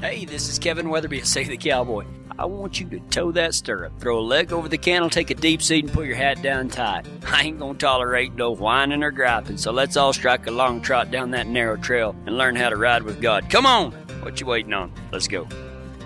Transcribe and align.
Hey, 0.00 0.24
this 0.24 0.48
is 0.48 0.60
Kevin 0.60 0.90
Weatherby, 0.90 1.22
say 1.22 1.42
the 1.42 1.56
cowboy. 1.56 2.04
I 2.38 2.44
want 2.44 2.78
you 2.78 2.88
to 2.90 3.00
toe 3.10 3.32
that 3.32 3.52
stirrup, 3.52 3.98
throw 3.98 4.20
a 4.20 4.22
leg 4.22 4.52
over 4.52 4.68
the 4.68 4.78
cantle, 4.78 5.10
take 5.10 5.30
a 5.30 5.34
deep 5.34 5.60
seat, 5.60 5.86
and 5.86 5.92
put 5.92 6.06
your 6.06 6.14
hat 6.14 6.40
down 6.40 6.68
tight. 6.68 7.04
I 7.26 7.42
ain't 7.42 7.58
gonna 7.58 7.76
tolerate 7.76 8.32
no 8.36 8.52
whining 8.52 9.02
or 9.02 9.10
griping, 9.10 9.56
so 9.56 9.72
let's 9.72 9.96
all 9.96 10.12
strike 10.12 10.46
a 10.46 10.52
long 10.52 10.80
trot 10.80 11.10
down 11.10 11.32
that 11.32 11.48
narrow 11.48 11.76
trail 11.76 12.14
and 12.26 12.38
learn 12.38 12.54
how 12.54 12.68
to 12.68 12.76
ride 12.76 13.02
with 13.02 13.20
God. 13.20 13.50
Come 13.50 13.66
on! 13.66 13.90
What 14.22 14.40
you 14.40 14.46
waiting 14.46 14.72
on? 14.72 14.92
Let's 15.10 15.26
go. 15.26 15.48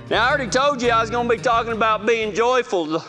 Now, 0.08 0.24
I 0.24 0.28
already 0.30 0.50
told 0.50 0.80
you 0.80 0.88
I 0.88 1.02
was 1.02 1.10
gonna 1.10 1.28
be 1.28 1.36
talking 1.36 1.74
about 1.74 2.06
being 2.06 2.34
joyful. 2.34 3.04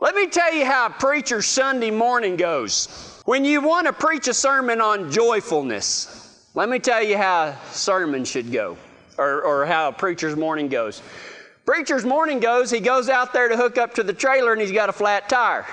Let 0.00 0.14
me 0.14 0.26
tell 0.26 0.54
you 0.54 0.64
how 0.64 0.86
a 0.86 0.90
preacher's 0.90 1.44
Sunday 1.44 1.90
morning 1.90 2.36
goes. 2.36 3.20
When 3.26 3.44
you 3.44 3.60
want 3.60 3.86
to 3.88 3.92
preach 3.92 4.26
a 4.28 4.34
sermon 4.34 4.80
on 4.80 5.12
joyfulness, 5.12 6.46
let 6.54 6.70
me 6.70 6.78
tell 6.78 7.02
you 7.02 7.18
how 7.18 7.48
a 7.48 7.58
sermon 7.72 8.24
should 8.24 8.50
go, 8.50 8.78
or, 9.18 9.42
or 9.42 9.66
how 9.66 9.88
a 9.88 9.92
preacher's 9.92 10.36
morning 10.36 10.68
goes. 10.68 11.02
Preacher's 11.66 12.04
morning 12.04 12.40
goes, 12.40 12.70
he 12.70 12.80
goes 12.80 13.08
out 13.08 13.32
there 13.32 13.48
to 13.48 13.56
hook 13.56 13.78
up 13.78 13.94
to 13.94 14.02
the 14.02 14.12
trailer 14.12 14.52
and 14.52 14.60
he's 14.60 14.72
got 14.72 14.88
a 14.88 14.92
flat 14.92 15.28
tire. 15.28 15.66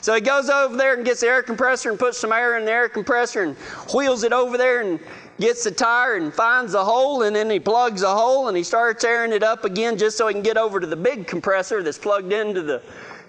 So 0.00 0.14
he 0.14 0.20
goes 0.20 0.48
over 0.48 0.76
there 0.76 0.94
and 0.94 1.04
gets 1.04 1.20
the 1.20 1.26
air 1.26 1.42
compressor 1.42 1.90
and 1.90 1.98
puts 1.98 2.18
some 2.18 2.32
air 2.32 2.58
in 2.58 2.64
the 2.64 2.70
air 2.70 2.88
compressor 2.88 3.42
and 3.42 3.56
wheels 3.94 4.22
it 4.22 4.32
over 4.32 4.56
there 4.56 4.80
and 4.80 5.00
gets 5.38 5.64
the 5.64 5.70
tire 5.70 6.16
and 6.16 6.32
finds 6.32 6.74
a 6.74 6.84
hole 6.84 7.22
and 7.22 7.36
then 7.36 7.50
he 7.50 7.60
plugs 7.60 8.02
a 8.02 8.14
hole 8.14 8.48
and 8.48 8.56
he 8.56 8.62
starts 8.62 9.04
airing 9.04 9.32
it 9.32 9.42
up 9.42 9.64
again 9.64 9.98
just 9.98 10.16
so 10.16 10.26
he 10.28 10.32
can 10.32 10.42
get 10.42 10.56
over 10.56 10.80
to 10.80 10.86
the 10.86 10.96
big 10.96 11.26
compressor 11.26 11.82
that's 11.82 11.98
plugged 11.98 12.32
into 12.32 12.62
the 12.62 12.82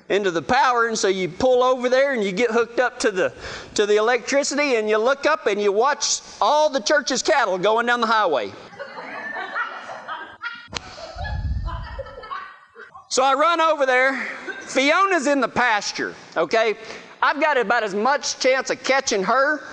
into 0.10 0.32
the 0.32 0.42
power 0.42 0.88
and 0.88 0.98
so 0.98 1.10
you 1.10 1.28
pull 1.28 1.62
over 1.62 1.90
there 1.90 2.14
and 2.14 2.24
you 2.24 2.32
get 2.32 2.50
hooked 2.50 2.80
up 2.80 2.98
to 2.98 3.12
the 3.12 3.34
to 3.76 3.86
the 3.86 3.98
electricity 3.98 4.76
and 4.76 4.90
you 4.90 4.98
look 4.98 5.26
up 5.26 5.48
and 5.48 5.62
you 5.62 5.72
watch 5.72 6.22
all 6.40 6.70
the 6.70 6.80
church's 6.80 7.22
cattle 7.22 7.58
going 7.58 7.86
down 7.86 8.00
the 8.00 8.08
highway. 8.08 8.52
So 13.18 13.24
I 13.24 13.34
run 13.34 13.60
over 13.60 13.88
there. 13.88 14.28
Fiona's 14.60 15.26
in 15.26 15.42
the 15.42 15.48
pasture, 15.48 16.14
okay? 16.36 16.76
I've 17.20 17.42
got 17.42 17.58
about 17.58 17.82
as 17.82 17.96
much 17.96 18.38
chance 18.38 18.70
of 18.70 18.84
catching 18.84 19.24
her 19.24 19.64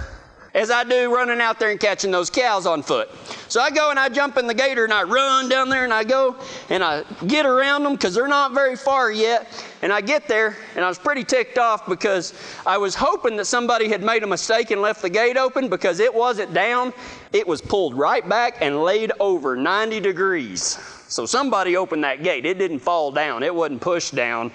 as 0.54 0.70
I 0.70 0.82
do 0.82 1.14
running 1.14 1.42
out 1.42 1.58
there 1.58 1.70
and 1.70 1.78
catching 1.78 2.10
those 2.10 2.30
cows 2.30 2.64
on 2.64 2.82
foot. 2.82 3.10
So 3.48 3.60
I 3.60 3.70
go 3.70 3.90
and 3.90 3.98
I 3.98 4.08
jump 4.08 4.38
in 4.38 4.46
the 4.46 4.54
gator 4.54 4.84
and 4.84 4.94
I 4.94 5.02
run 5.02 5.50
down 5.50 5.68
there 5.68 5.84
and 5.84 5.92
I 5.92 6.04
go 6.04 6.36
and 6.70 6.82
I 6.82 7.04
get 7.26 7.44
around 7.44 7.82
them 7.82 7.92
because 7.92 8.14
they're 8.14 8.26
not 8.28 8.52
very 8.54 8.76
far 8.76 9.12
yet. 9.12 9.46
And 9.82 9.92
I 9.92 10.00
get 10.00 10.26
there 10.26 10.56
and 10.74 10.82
I 10.82 10.88
was 10.88 10.98
pretty 10.98 11.22
ticked 11.22 11.58
off 11.58 11.86
because 11.86 12.32
I 12.64 12.78
was 12.78 12.94
hoping 12.94 13.36
that 13.36 13.44
somebody 13.44 13.90
had 13.90 14.02
made 14.02 14.22
a 14.22 14.26
mistake 14.26 14.70
and 14.70 14.80
left 14.80 15.02
the 15.02 15.10
gate 15.10 15.36
open 15.36 15.68
because 15.68 16.00
it 16.00 16.14
wasn't 16.14 16.54
down. 16.54 16.94
It 17.34 17.46
was 17.46 17.60
pulled 17.60 17.92
right 17.92 18.26
back 18.26 18.62
and 18.62 18.82
laid 18.82 19.12
over 19.20 19.54
90 19.54 20.00
degrees. 20.00 20.93
So 21.14 21.26
somebody 21.26 21.76
opened 21.76 22.02
that 22.02 22.24
gate. 22.24 22.44
It 22.44 22.58
didn't 22.58 22.80
fall 22.80 23.12
down, 23.12 23.44
it 23.44 23.54
wasn't 23.54 23.80
pushed 23.80 24.16
down. 24.16 24.50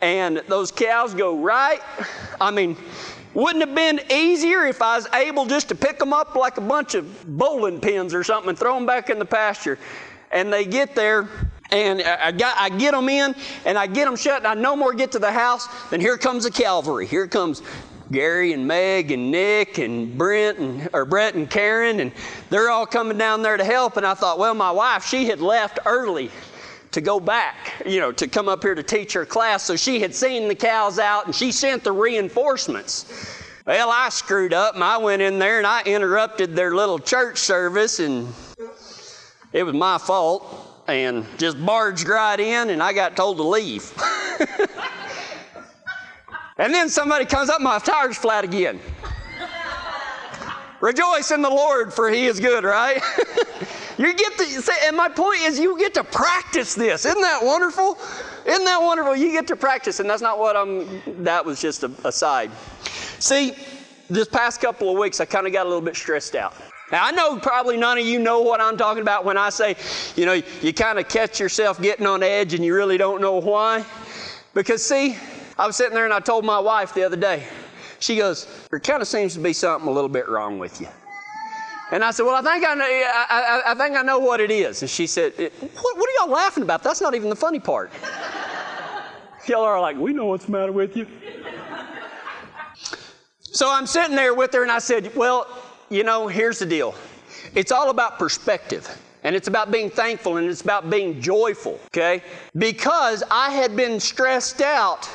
And 0.00 0.38
those 0.48 0.72
cows 0.72 1.14
go 1.14 1.38
right. 1.38 1.80
I 2.40 2.50
mean, 2.50 2.76
wouldn't 3.34 3.64
have 3.64 3.72
been 3.72 4.00
easier 4.10 4.66
if 4.66 4.82
I 4.82 4.96
was 4.96 5.06
able 5.14 5.46
just 5.46 5.68
to 5.68 5.76
pick 5.76 6.00
them 6.00 6.12
up 6.12 6.34
like 6.34 6.56
a 6.56 6.60
bunch 6.60 6.96
of 6.96 7.38
bowling 7.38 7.80
pins 7.80 8.14
or 8.14 8.24
something 8.24 8.48
and 8.48 8.58
throw 8.58 8.74
them 8.74 8.84
back 8.84 9.10
in 9.10 9.20
the 9.20 9.24
pasture. 9.24 9.78
And 10.32 10.52
they 10.52 10.64
get 10.64 10.96
there, 10.96 11.28
and 11.70 12.02
I, 12.02 12.32
got, 12.32 12.58
I 12.58 12.68
get 12.68 12.90
them 12.90 13.08
in, 13.08 13.36
and 13.64 13.78
I 13.78 13.86
get 13.86 14.06
them 14.06 14.16
shut, 14.16 14.38
and 14.38 14.46
I 14.48 14.54
no 14.54 14.74
more 14.74 14.92
get 14.92 15.12
to 15.12 15.20
the 15.20 15.30
house, 15.30 15.68
then 15.90 16.00
here 16.00 16.18
comes 16.18 16.42
the 16.42 16.50
cavalry. 16.50 17.06
Here 17.06 17.28
comes 17.28 17.62
Gary 18.12 18.52
and 18.52 18.66
Meg 18.66 19.10
and 19.10 19.30
Nick 19.30 19.78
and 19.78 20.16
Brent 20.16 20.58
and 20.58 20.88
or 20.92 21.04
Brett 21.04 21.34
and 21.34 21.50
Karen 21.50 22.00
and 22.00 22.12
they're 22.50 22.70
all 22.70 22.86
coming 22.86 23.18
down 23.18 23.42
there 23.42 23.56
to 23.56 23.64
help. 23.64 23.96
And 23.96 24.06
I 24.06 24.14
thought 24.14 24.38
well 24.38 24.54
my 24.54 24.70
wife 24.70 25.04
she 25.06 25.26
had 25.26 25.40
left 25.40 25.78
early 25.86 26.30
to 26.92 27.00
go 27.00 27.18
back 27.18 27.82
you 27.84 28.00
know 28.00 28.12
to 28.12 28.28
come 28.28 28.48
up 28.48 28.62
here 28.62 28.74
to 28.74 28.82
teach 28.82 29.12
her 29.12 29.26
class. 29.26 29.64
So 29.64 29.76
she 29.76 30.00
had 30.00 30.14
seen 30.14 30.48
the 30.48 30.54
cows 30.54 30.98
out 30.98 31.26
and 31.26 31.34
she 31.34 31.50
sent 31.50 31.82
the 31.82 31.92
reinforcements. 31.92 33.42
Well 33.66 33.90
I 33.90 34.08
screwed 34.10 34.52
up 34.52 34.74
and 34.74 34.84
I 34.84 34.98
went 34.98 35.22
in 35.22 35.38
there 35.38 35.58
and 35.58 35.66
I 35.66 35.82
interrupted 35.82 36.54
their 36.54 36.74
little 36.74 36.98
church 36.98 37.38
service 37.38 37.98
and 37.98 38.32
it 39.52 39.64
was 39.64 39.74
my 39.74 39.98
fault 39.98 40.84
and 40.86 41.26
just 41.38 41.64
barged 41.64 42.08
right 42.08 42.38
in 42.38 42.70
and 42.70 42.80
I 42.80 42.92
got 42.92 43.16
told 43.16 43.38
to 43.38 43.42
leave 43.42 43.92
And 46.58 46.72
then 46.72 46.88
somebody 46.88 47.24
comes 47.24 47.50
up, 47.50 47.60
my 47.60 47.78
tire's 47.78 48.16
flat 48.16 48.44
again. 48.44 48.80
Rejoice 50.80 51.30
in 51.30 51.42
the 51.42 51.50
Lord, 51.50 51.92
for 51.92 52.10
He 52.10 52.26
is 52.26 52.38
good, 52.38 52.64
right? 52.64 53.02
you 53.98 54.14
get 54.14 54.36
to 54.38 54.44
say, 54.44 54.74
and 54.84 54.96
my 54.96 55.08
point 55.08 55.40
is, 55.40 55.58
you 55.58 55.78
get 55.78 55.94
to 55.94 56.04
practice 56.04 56.74
this. 56.74 57.04
Isn't 57.04 57.20
that 57.22 57.42
wonderful? 57.42 57.98
Isn't 58.46 58.64
that 58.64 58.80
wonderful? 58.80 59.16
You 59.16 59.32
get 59.32 59.46
to 59.48 59.56
practice, 59.56 60.00
and 60.00 60.08
that's 60.08 60.22
not 60.22 60.38
what 60.38 60.54
I'm. 60.54 61.24
That 61.24 61.44
was 61.44 61.60
just 61.60 61.82
a 61.82 61.90
aside. 62.04 62.50
See, 63.18 63.54
this 64.10 64.28
past 64.28 64.60
couple 64.60 64.90
of 64.90 64.98
weeks, 64.98 65.20
I 65.20 65.24
kind 65.24 65.46
of 65.46 65.52
got 65.52 65.64
a 65.64 65.68
little 65.68 65.84
bit 65.84 65.96
stressed 65.96 66.34
out. 66.34 66.54
Now, 66.92 67.04
I 67.04 67.10
know 67.10 67.38
probably 67.38 67.76
none 67.76 67.98
of 67.98 68.06
you 68.06 68.18
know 68.20 68.42
what 68.42 68.60
I'm 68.60 68.76
talking 68.76 69.02
about 69.02 69.24
when 69.24 69.36
I 69.36 69.48
say, 69.48 69.76
you 70.14 70.24
know, 70.24 70.40
you 70.62 70.72
kind 70.72 70.98
of 70.98 71.08
catch 71.08 71.40
yourself 71.40 71.82
getting 71.82 72.06
on 72.06 72.22
edge 72.22 72.54
and 72.54 72.64
you 72.64 72.74
really 72.74 72.96
don't 72.96 73.20
know 73.20 73.40
why. 73.40 73.84
Because, 74.54 74.84
see, 74.84 75.16
I 75.58 75.66
was 75.66 75.76
sitting 75.76 75.94
there 75.94 76.04
and 76.04 76.12
I 76.12 76.20
told 76.20 76.44
my 76.44 76.58
wife 76.58 76.92
the 76.92 77.04
other 77.04 77.16
day, 77.16 77.44
she 77.98 78.16
goes, 78.16 78.46
There 78.70 78.78
kind 78.78 79.00
of 79.00 79.08
seems 79.08 79.34
to 79.34 79.40
be 79.40 79.52
something 79.52 79.88
a 79.88 79.92
little 79.92 80.10
bit 80.10 80.28
wrong 80.28 80.58
with 80.58 80.80
you. 80.80 80.88
And 81.92 82.04
I 82.04 82.10
said, 82.10 82.24
Well, 82.24 82.34
I 82.34 82.42
think 82.42 82.66
I 82.66 82.74
know, 82.74 82.84
I, 82.84 83.26
I, 83.30 83.72
I 83.72 83.74
think 83.74 83.96
I 83.96 84.02
know 84.02 84.18
what 84.18 84.40
it 84.40 84.50
is. 84.50 84.82
And 84.82 84.90
she 84.90 85.06
said, 85.06 85.32
eh, 85.38 85.48
what, 85.60 85.96
what 85.96 86.08
are 86.08 86.24
y'all 86.24 86.32
laughing 86.32 86.62
about? 86.62 86.82
That's 86.82 87.00
not 87.00 87.14
even 87.14 87.30
the 87.30 87.36
funny 87.36 87.60
part. 87.60 87.90
y'all 89.48 89.62
are 89.62 89.80
like, 89.80 89.96
We 89.96 90.12
know 90.12 90.26
what's 90.26 90.44
the 90.44 90.52
matter 90.52 90.72
with 90.72 90.96
you. 90.96 91.06
so 93.40 93.70
I'm 93.70 93.86
sitting 93.86 94.16
there 94.16 94.34
with 94.34 94.52
her 94.52 94.62
and 94.62 94.70
I 94.70 94.78
said, 94.78 95.14
Well, 95.16 95.46
you 95.88 96.04
know, 96.04 96.28
here's 96.28 96.58
the 96.58 96.66
deal 96.66 96.94
it's 97.54 97.72
all 97.72 97.90
about 97.90 98.18
perspective. 98.18 98.88
And 99.24 99.34
it's 99.34 99.48
about 99.48 99.72
being 99.72 99.90
thankful 99.90 100.36
and 100.36 100.48
it's 100.48 100.60
about 100.60 100.88
being 100.88 101.20
joyful, 101.20 101.80
okay? 101.86 102.22
Because 102.56 103.24
I 103.28 103.50
had 103.50 103.74
been 103.74 103.98
stressed 103.98 104.60
out 104.60 105.08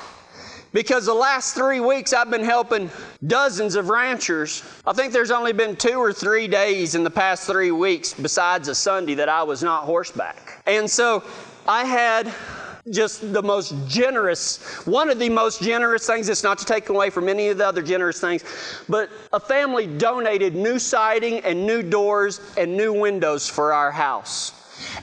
because 0.74 1.06
the 1.06 1.14
last 1.14 1.56
three 1.56 1.80
weeks 1.80 2.14
I've 2.14 2.30
been 2.30 2.44
helping 2.44 2.90
dozens 3.28 3.76
of 3.76 3.90
ranchers. 3.90 4.64
I 4.86 4.94
think 4.94 5.14
there's 5.14 5.32
only 5.32 5.54
been 5.54 5.76
two 5.76 5.98
or 5.98 6.14
three 6.14 6.48
days 6.48 6.96
in 6.96 7.04
the 7.04 7.09
past 7.09 7.48
three 7.48 7.72
weeks, 7.72 8.14
besides 8.14 8.68
a 8.68 8.76
Sunday, 8.76 9.16
that 9.16 9.30
I 9.30 9.44
was 9.44 9.64
not 9.64 9.84
horseback. 9.84 10.64
And 10.66 10.90
so 10.90 11.24
I 11.68 11.86
had 11.86 12.34
just 12.90 13.31
the 13.31 13.44
most 13.44 13.76
generous, 13.88 14.86
one 14.88 15.10
of 15.10 15.20
the 15.20 15.30
most 15.30 15.62
generous 15.62 16.08
things, 16.08 16.30
it's 16.30 16.44
not 16.44 16.58
to 16.58 16.66
take 16.66 16.90
away 16.90 17.10
from 17.10 17.30
any 17.30 17.50
of 17.50 17.58
the 17.58 17.68
other 17.68 17.81
generous 17.81 18.20
things, 18.20 18.44
but 18.90 19.10
a 19.34 19.40
family 19.40 19.86
donated 19.86 20.56
new 20.56 20.80
siding 20.80 21.40
and 21.40 21.66
new 21.66 21.84
doors 21.84 22.42
and 22.58 22.76
new 22.76 22.92
windows 22.92 23.48
for 23.48 23.72
our 23.74 23.92
house. 23.92 24.54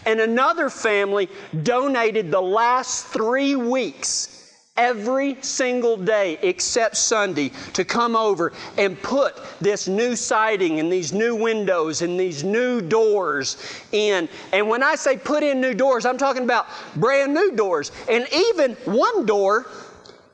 And 0.06 0.20
another 0.20 0.70
family 0.70 1.28
donated 1.62 2.32
the 2.32 2.40
last 2.40 3.06
three 3.06 3.54
weeks 3.54 4.37
every 4.78 5.36
single 5.42 5.96
day 5.96 6.38
except 6.40 6.96
Sunday 6.96 7.50
to 7.74 7.84
come 7.84 8.16
over 8.16 8.52
and 8.78 9.00
put 9.02 9.36
this 9.60 9.88
new 9.88 10.16
siding 10.16 10.78
and 10.80 10.90
these 10.90 11.12
new 11.12 11.34
windows 11.34 12.00
and 12.00 12.18
these 12.18 12.44
new 12.44 12.80
doors 12.80 13.82
in. 13.92 14.28
And 14.52 14.68
when 14.68 14.82
I 14.82 14.94
say 14.94 15.18
put 15.18 15.42
in 15.42 15.60
new 15.60 15.74
doors, 15.74 16.06
I'm 16.06 16.16
talking 16.16 16.44
about 16.44 16.66
brand 16.96 17.34
new 17.34 17.52
doors. 17.52 17.92
And 18.08 18.26
even 18.32 18.74
one 18.84 19.26
door 19.26 19.66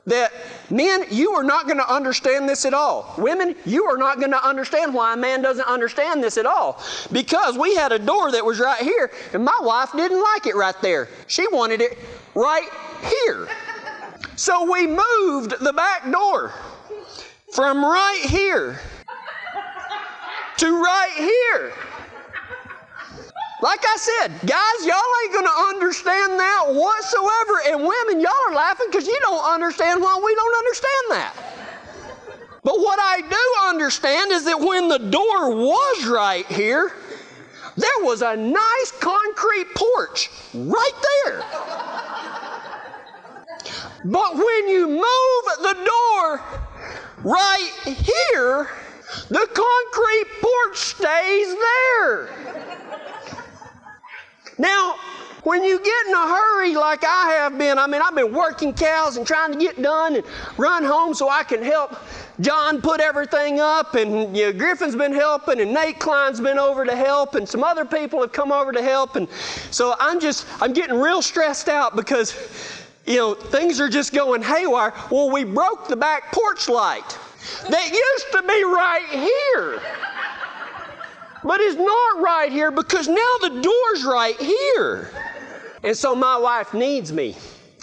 that 0.05 0.31
men, 0.69 1.03
you 1.09 1.31
are 1.31 1.43
not 1.43 1.65
going 1.65 1.79
to 1.79 1.91
understand 1.91 2.47
this 2.47 2.65
at 2.65 2.75
all. 2.75 3.15
Women, 3.17 3.55
you 3.65 3.85
are 3.85 3.97
not 3.97 4.19
going 4.19 4.31
to 4.31 4.47
understand 4.47 4.93
why 4.93 5.13
a 5.15 5.17
man 5.17 5.41
doesn't 5.41 5.67
understand 5.67 6.23
this 6.23 6.37
at 6.37 6.45
all. 6.45 6.79
Because 7.11 7.57
we 7.57 7.75
had 7.75 7.91
a 7.91 7.97
door 7.97 8.31
that 8.31 8.45
was 8.45 8.59
right 8.59 8.81
here, 8.81 9.11
and 9.33 9.43
my 9.43 9.57
wife 9.61 9.91
didn't 9.93 10.21
like 10.21 10.45
it 10.45 10.55
right 10.55 10.79
there. 10.83 11.07
She 11.25 11.47
wanted 11.47 11.81
it 11.81 11.97
right 12.35 12.69
here. 13.01 13.47
So 14.35 14.69
we 14.69 14.85
moved 14.85 15.59
the 15.61 15.71
back 15.71 16.11
door 16.11 16.53
from 17.53 17.83
right 17.83 18.21
here 18.25 18.79
to 20.57 20.83
right 20.83 21.13
here. 21.15 21.73
Like 23.61 23.79
I 23.83 23.95
said, 23.97 24.31
guys, 24.45 24.85
y'all 24.85 25.01
ain't 25.23 25.33
going 25.33 25.45
to 25.45 25.75
understand 25.75 26.39
that 26.39 26.65
whatsoever. 26.67 27.61
And 27.67 27.87
women, 27.87 28.19
y'all 28.19 28.33
are 28.49 28.53
laughing 28.53 28.87
because 28.91 29.07
you 29.07 29.17
don't 29.21 29.53
understand 29.53 30.01
why 30.01 30.21
we 30.23 30.35
don't 30.35 30.57
understand 30.57 31.05
that. 31.11 31.33
But 32.63 32.79
what 32.79 32.99
I 33.01 33.21
do 33.21 33.69
understand 33.69 34.31
is 34.31 34.43
that 34.45 34.59
when 34.59 34.89
the 34.89 34.97
door 34.97 35.55
was 35.55 36.05
right 36.07 36.45
here, 36.47 36.91
there 37.77 37.99
was 37.99 38.21
a 38.21 38.35
nice 38.35 38.91
concrete 38.99 39.73
porch 39.75 40.29
right 40.53 40.91
there. 41.25 41.43
But 44.05 44.35
when 44.35 44.67
you 44.69 44.87
move 44.87 45.43
the 45.61 45.73
door 45.73 46.41
right 47.23 47.71
here, 47.85 48.69
the 49.29 49.47
concrete 49.53 50.41
porch 50.41 50.77
stays 50.77 51.55
there. 51.55 52.29
Now, 54.59 54.95
When 55.45 55.63
you 55.63 55.77
get 55.77 56.07
in 56.07 56.13
a 56.15 56.27
hurry 56.27 56.73
like 56.73 57.03
I 57.03 57.33
have 57.37 57.55
been, 57.55 57.77
I 57.77 57.85
mean, 57.85 58.01
I've 58.01 58.15
been 58.15 58.33
working 58.33 58.73
cows 58.73 59.17
and 59.17 59.27
trying 59.27 59.51
to 59.51 59.59
get 59.59 59.79
done 59.79 60.15
and 60.15 60.25
run 60.57 60.83
home 60.83 61.13
so 61.13 61.29
I 61.29 61.43
can 61.43 61.61
help 61.61 61.99
John 62.41 62.81
put 62.81 62.99
everything 62.99 63.59
up, 63.59 63.93
and 63.93 64.35
you 64.35 64.45
know, 64.45 64.53
Griffin's 64.53 64.95
been 64.95 65.13
helping, 65.13 65.61
and 65.61 65.71
Nate 65.71 65.99
Klein's 65.99 66.41
been 66.41 66.57
over 66.57 66.83
to 66.83 66.95
help, 66.95 67.35
and 67.35 67.47
some 67.47 67.63
other 67.63 67.85
people 67.85 68.21
have 68.21 68.31
come 68.31 68.51
over 68.51 68.71
to 68.71 68.81
help, 68.81 69.17
and 69.17 69.27
so 69.69 69.93
I'm 69.99 70.19
just 70.19 70.47
I'm 70.63 70.73
getting 70.73 70.99
real 70.99 71.21
stressed 71.21 71.69
out 71.69 71.95
because 71.95 72.33
you 73.05 73.17
know 73.17 73.33
things 73.33 73.79
are 73.79 73.89
just 73.89 74.13
going 74.13 74.41
haywire. 74.41 74.93
Well, 75.09 75.29
we 75.29 75.43
broke 75.43 75.87
the 75.87 75.95
back 75.95 76.31
porch 76.31 76.69
light 76.69 77.17
that 77.69 77.91
used 77.91 78.31
to 78.31 78.41
be 78.41 78.63
right 78.63 79.07
here 79.09 79.81
but 81.45 81.61
it's 81.61 81.77
not 81.77 82.21
right 82.21 82.51
here 82.51 82.71
because 82.71 83.07
now 83.07 83.31
the 83.41 83.61
door's 83.61 84.03
right 84.03 84.35
here. 84.37 85.11
And 85.83 85.95
so 85.95 86.15
my 86.15 86.37
wife 86.37 86.73
needs 86.73 87.13
me. 87.13 87.35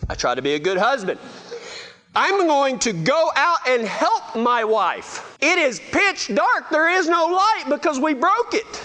I 0.08 0.16
try 0.16 0.34
to 0.34 0.42
be 0.42 0.54
a 0.54 0.58
good 0.58 0.76
husband. 0.76 1.20
I'm 2.16 2.48
going 2.48 2.80
to 2.80 2.92
go 2.92 3.30
out 3.36 3.58
and 3.68 3.86
help 3.86 4.34
my 4.34 4.64
wife. 4.64 5.38
It 5.40 5.58
is 5.58 5.80
pitch 5.92 6.34
dark. 6.34 6.70
There 6.70 6.90
is 6.90 7.08
no 7.08 7.26
light 7.26 7.64
because 7.68 8.00
we 8.00 8.14
broke 8.14 8.52
it. 8.52 8.84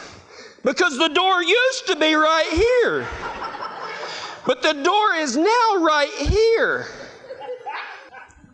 Because 0.63 0.97
the 0.97 1.09
door 1.09 1.41
used 1.41 1.87
to 1.87 1.95
be 1.95 2.13
right 2.13 2.47
here. 2.51 3.07
But 4.47 4.61
the 4.61 4.71
door 4.71 5.15
is 5.15 5.35
now 5.35 5.83
right 5.83 6.09
here. 6.09 6.87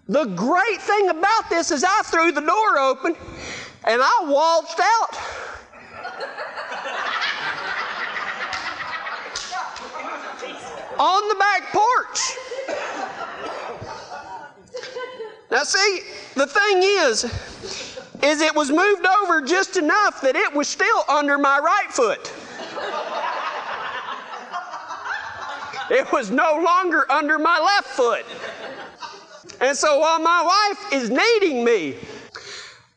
The 0.09 0.25
great 0.25 0.81
thing 0.81 1.09
about 1.09 1.51
this 1.51 1.69
is 1.69 1.83
I 1.83 2.01
threw 2.05 2.31
the 2.31 2.41
door 2.41 2.79
open 2.79 3.15
and 3.85 4.01
I 4.03 4.19
waltzed 4.23 4.79
out. 4.79 5.19
on 10.99 11.27
the 11.27 11.35
back 11.35 11.71
porch. 11.71 12.19
Now, 15.51 15.63
see, 15.63 16.01
the 16.35 16.47
thing 16.47 16.81
is, 16.81 17.23
is 18.23 18.41
it 18.41 18.55
was 18.55 18.71
moved 18.71 19.05
over 19.05 19.41
just 19.41 19.77
enough 19.77 20.21
that 20.21 20.35
it 20.35 20.53
was 20.53 20.67
still 20.67 21.03
under 21.07 21.37
my 21.37 21.59
right 21.59 21.91
foot. 21.91 22.31
It 25.93 26.11
was 26.11 26.31
no 26.31 26.59
longer 26.59 27.09
under 27.11 27.37
my 27.37 27.59
left 27.59 27.87
foot. 27.89 28.25
And 29.61 29.77
so 29.77 29.99
while 29.99 30.19
my 30.19 30.41
wife 30.41 30.91
is 30.91 31.11
needing 31.11 31.63
me, 31.63 31.97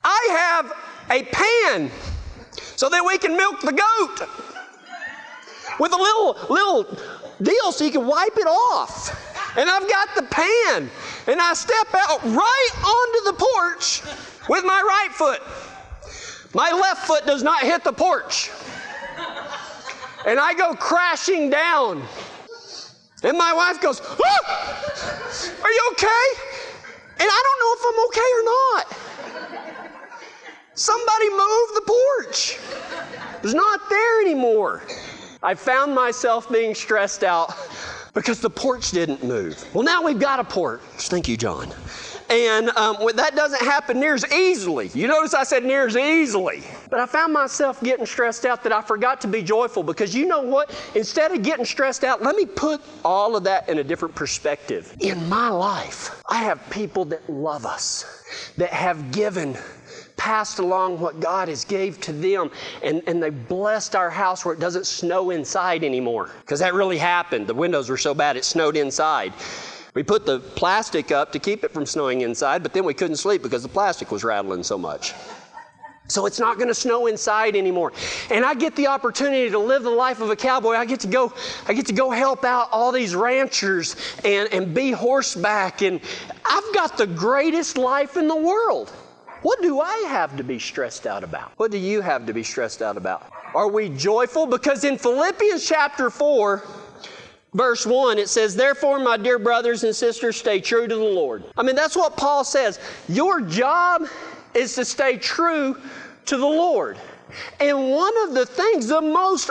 I 0.02 0.28
have 0.30 0.72
a 1.10 1.22
pan 1.24 1.90
so 2.56 2.88
that 2.88 3.04
we 3.04 3.18
can 3.18 3.36
milk 3.36 3.60
the 3.60 3.72
goat 3.72 4.28
with 5.78 5.92
a 5.92 5.96
little 5.96 6.38
little 6.48 6.84
deal 7.42 7.70
so 7.70 7.84
you 7.84 7.90
can 7.90 8.06
wipe 8.06 8.36
it 8.38 8.46
off. 8.46 9.12
And 9.58 9.68
I've 9.68 9.88
got 9.90 10.14
the 10.14 10.22
pan, 10.22 10.90
and 11.26 11.40
I 11.40 11.52
step 11.52 11.88
out 11.94 12.24
right 12.24 12.70
onto 12.76 13.24
the 13.24 13.44
porch 13.44 14.02
with 14.48 14.64
my 14.64 14.80
right 14.80 15.12
foot. 15.12 15.42
My 16.54 16.70
left 16.72 17.06
foot 17.06 17.26
does 17.26 17.42
not 17.42 17.62
hit 17.62 17.84
the 17.84 17.92
porch. 17.92 18.50
And 20.26 20.40
I 20.40 20.54
go 20.54 20.72
crashing 20.72 21.50
down. 21.50 22.02
And 23.26 23.36
my 23.36 23.52
wife 23.52 23.80
goes, 23.80 24.00
ah! 24.00 25.62
Are 25.62 25.70
you 25.70 25.88
okay? 25.92 26.26
And 27.18 27.28
I 27.28 27.42
don't 27.44 27.60
know 27.62 27.72
if 27.74 27.82
I'm 27.88 27.98
okay 28.06 28.30
or 28.38 28.44
not. 28.44 28.84
Somebody 30.74 31.30
moved 31.30 31.74
the 31.74 31.82
porch. 31.86 32.58
It's 33.42 33.54
not 33.54 33.90
there 33.90 34.20
anymore. 34.20 34.82
I 35.42 35.54
found 35.54 35.92
myself 35.92 36.48
being 36.52 36.72
stressed 36.72 37.24
out 37.24 37.52
because 38.14 38.40
the 38.40 38.50
porch 38.50 38.92
didn't 38.92 39.24
move. 39.24 39.64
Well, 39.74 39.82
now 39.82 40.04
we've 40.04 40.20
got 40.20 40.38
a 40.38 40.44
porch. 40.44 40.80
Thank 40.96 41.26
you, 41.26 41.36
John. 41.36 41.72
And 42.28 42.70
um, 42.70 42.96
that 43.14 43.36
doesn't 43.36 43.62
happen 43.62 44.00
near 44.00 44.14
as 44.14 44.24
easily. 44.32 44.90
You 44.94 45.06
notice 45.06 45.34
I 45.34 45.44
said 45.44 45.64
near 45.64 45.86
as 45.86 45.96
easily. 45.96 46.62
But 46.90 47.00
I 47.00 47.06
found 47.06 47.32
myself 47.32 47.80
getting 47.82 48.06
stressed 48.06 48.44
out 48.44 48.62
that 48.64 48.72
I 48.72 48.82
forgot 48.82 49.20
to 49.22 49.28
be 49.28 49.42
joyful 49.42 49.82
because 49.82 50.14
you 50.14 50.26
know 50.26 50.40
what? 50.40 50.74
Instead 50.94 51.32
of 51.32 51.42
getting 51.42 51.64
stressed 51.64 52.02
out, 52.04 52.22
let 52.22 52.34
me 52.34 52.44
put 52.44 52.80
all 53.04 53.36
of 53.36 53.44
that 53.44 53.68
in 53.68 53.78
a 53.78 53.84
different 53.84 54.14
perspective. 54.14 54.96
In 55.00 55.28
my 55.28 55.48
life, 55.48 56.22
I 56.28 56.38
have 56.38 56.68
people 56.70 57.04
that 57.06 57.28
love 57.30 57.64
us, 57.64 58.52
that 58.56 58.70
have 58.70 59.12
given 59.12 59.56
passed 60.16 60.58
along 60.58 60.98
what 60.98 61.20
God 61.20 61.48
has 61.48 61.64
gave 61.64 62.00
to 62.00 62.12
them 62.12 62.50
and, 62.82 63.02
and 63.06 63.22
they 63.22 63.30
blessed 63.30 63.94
our 63.94 64.10
house 64.10 64.44
where 64.44 64.54
it 64.54 64.60
doesn't 64.60 64.86
snow 64.86 65.30
inside 65.30 65.84
anymore. 65.84 66.30
Because 66.40 66.60
that 66.60 66.74
really 66.74 66.98
happened. 66.98 67.46
The 67.46 67.54
windows 67.54 67.88
were 67.88 67.98
so 67.98 68.14
bad 68.14 68.36
it 68.36 68.44
snowed 68.44 68.76
inside. 68.76 69.32
We 69.96 70.02
put 70.02 70.26
the 70.26 70.40
plastic 70.40 71.10
up 71.10 71.32
to 71.32 71.38
keep 71.38 71.64
it 71.64 71.72
from 71.72 71.86
snowing 71.86 72.20
inside, 72.20 72.62
but 72.62 72.74
then 72.74 72.84
we 72.84 72.92
couldn't 72.92 73.16
sleep 73.16 73.42
because 73.42 73.62
the 73.62 73.70
plastic 73.70 74.10
was 74.10 74.24
rattling 74.24 74.62
so 74.62 74.76
much. 74.76 75.14
So 76.06 76.26
it's 76.26 76.38
not 76.38 76.58
going 76.58 76.68
to 76.68 76.74
snow 76.74 77.06
inside 77.06 77.56
anymore. 77.56 77.94
And 78.30 78.44
I 78.44 78.52
get 78.52 78.76
the 78.76 78.88
opportunity 78.88 79.48
to 79.48 79.58
live 79.58 79.84
the 79.84 79.88
life 79.88 80.20
of 80.20 80.28
a 80.28 80.36
cowboy. 80.36 80.72
I 80.72 80.84
get 80.84 81.00
to 81.00 81.06
go, 81.06 81.32
I 81.66 81.72
get 81.72 81.86
to 81.86 81.94
go 81.94 82.10
help 82.10 82.44
out 82.44 82.68
all 82.72 82.92
these 82.92 83.14
ranchers 83.14 83.96
and, 84.22 84.52
and 84.52 84.74
be 84.74 84.90
horseback. 84.90 85.80
And 85.80 86.02
I've 86.44 86.74
got 86.74 86.98
the 86.98 87.06
greatest 87.06 87.78
life 87.78 88.18
in 88.18 88.28
the 88.28 88.36
world. 88.36 88.90
What 89.40 89.62
do 89.62 89.80
I 89.80 89.96
have 90.08 90.36
to 90.36 90.44
be 90.44 90.58
stressed 90.58 91.06
out 91.06 91.24
about? 91.24 91.52
What 91.56 91.70
do 91.70 91.78
you 91.78 92.02
have 92.02 92.26
to 92.26 92.34
be 92.34 92.42
stressed 92.42 92.82
out 92.82 92.98
about? 92.98 93.32
Are 93.54 93.68
we 93.68 93.88
joyful? 93.88 94.46
Because 94.46 94.84
in 94.84 94.98
Philippians 94.98 95.66
chapter 95.66 96.10
4, 96.10 96.62
verse 97.56 97.86
1, 97.86 98.18
it 98.18 98.28
says, 98.28 98.54
Therefore, 98.54 98.98
my 98.98 99.16
dear 99.16 99.38
brothers 99.38 99.82
and 99.82 99.96
sisters, 99.96 100.36
stay 100.36 100.60
true 100.60 100.86
to 100.86 100.94
the 100.94 101.00
Lord. 101.00 101.44
I 101.56 101.62
mean, 101.62 101.74
that's 101.74 101.96
what 101.96 102.16
Paul 102.16 102.44
says. 102.44 102.78
Your 103.08 103.40
job 103.40 104.06
is 104.54 104.74
to 104.74 104.84
stay 104.84 105.16
true 105.16 105.76
to 106.26 106.36
the 106.36 106.46
Lord. 106.46 106.98
And 107.58 107.90
one 107.90 108.12
of 108.28 108.34
the 108.34 108.46
things, 108.46 108.86
the 108.86 109.00
most, 109.00 109.50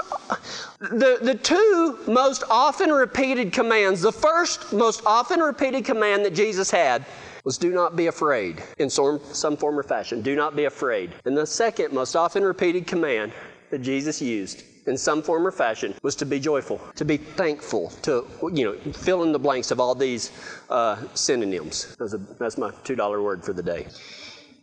the, 0.79 1.19
the 1.21 1.35
two 1.35 1.99
most 2.07 2.43
often 2.49 2.89
repeated 2.91 3.51
commands, 3.51 4.01
the 4.01 4.11
first 4.11 4.71
most 4.71 5.01
often 5.05 5.39
repeated 5.39 5.83
command 5.83 6.23
that 6.25 6.33
Jesus 6.33 6.71
had 6.71 7.05
was 7.43 7.57
do 7.57 7.71
not 7.71 7.95
be 7.95 8.07
afraid 8.07 8.63
in 8.79 8.89
some, 8.89 9.19
some 9.31 9.57
form 9.57 9.77
or 9.77 9.83
fashion. 9.83 10.21
Do 10.21 10.35
not 10.35 10.55
be 10.55 10.65
afraid. 10.65 11.13
And 11.25 11.37
the 11.37 11.45
second 11.45 11.93
most 11.93 12.15
often 12.15 12.43
repeated 12.43 12.87
command 12.87 13.33
that 13.69 13.79
Jesus 13.79 14.21
used 14.21 14.63
in 14.87 14.97
some 14.97 15.21
form 15.21 15.45
or 15.45 15.51
fashion 15.51 15.93
was 16.03 16.15
to 16.15 16.25
be 16.25 16.39
joyful, 16.39 16.79
to 16.95 17.05
be 17.05 17.17
thankful, 17.17 17.89
to, 18.01 18.25
you 18.53 18.65
know, 18.65 18.91
fill 18.93 19.23
in 19.23 19.31
the 19.31 19.39
blanks 19.39 19.71
of 19.71 19.79
all 19.79 19.95
these 19.95 20.31
uh, 20.69 20.97
synonyms. 21.13 21.95
That's, 21.97 22.13
a, 22.13 22.17
that's 22.17 22.57
my 22.57 22.71
$2 22.71 23.23
word 23.23 23.43
for 23.43 23.53
the 23.53 23.63
day. 23.63 23.87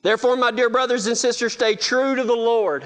Therefore, 0.03 0.37
my 0.37 0.51
dear 0.51 0.69
brothers 0.69 1.07
and 1.07 1.17
sisters, 1.17 1.53
stay 1.53 1.77
true 1.77 2.17
to 2.17 2.25
the 2.25 2.35
Lord. 2.35 2.85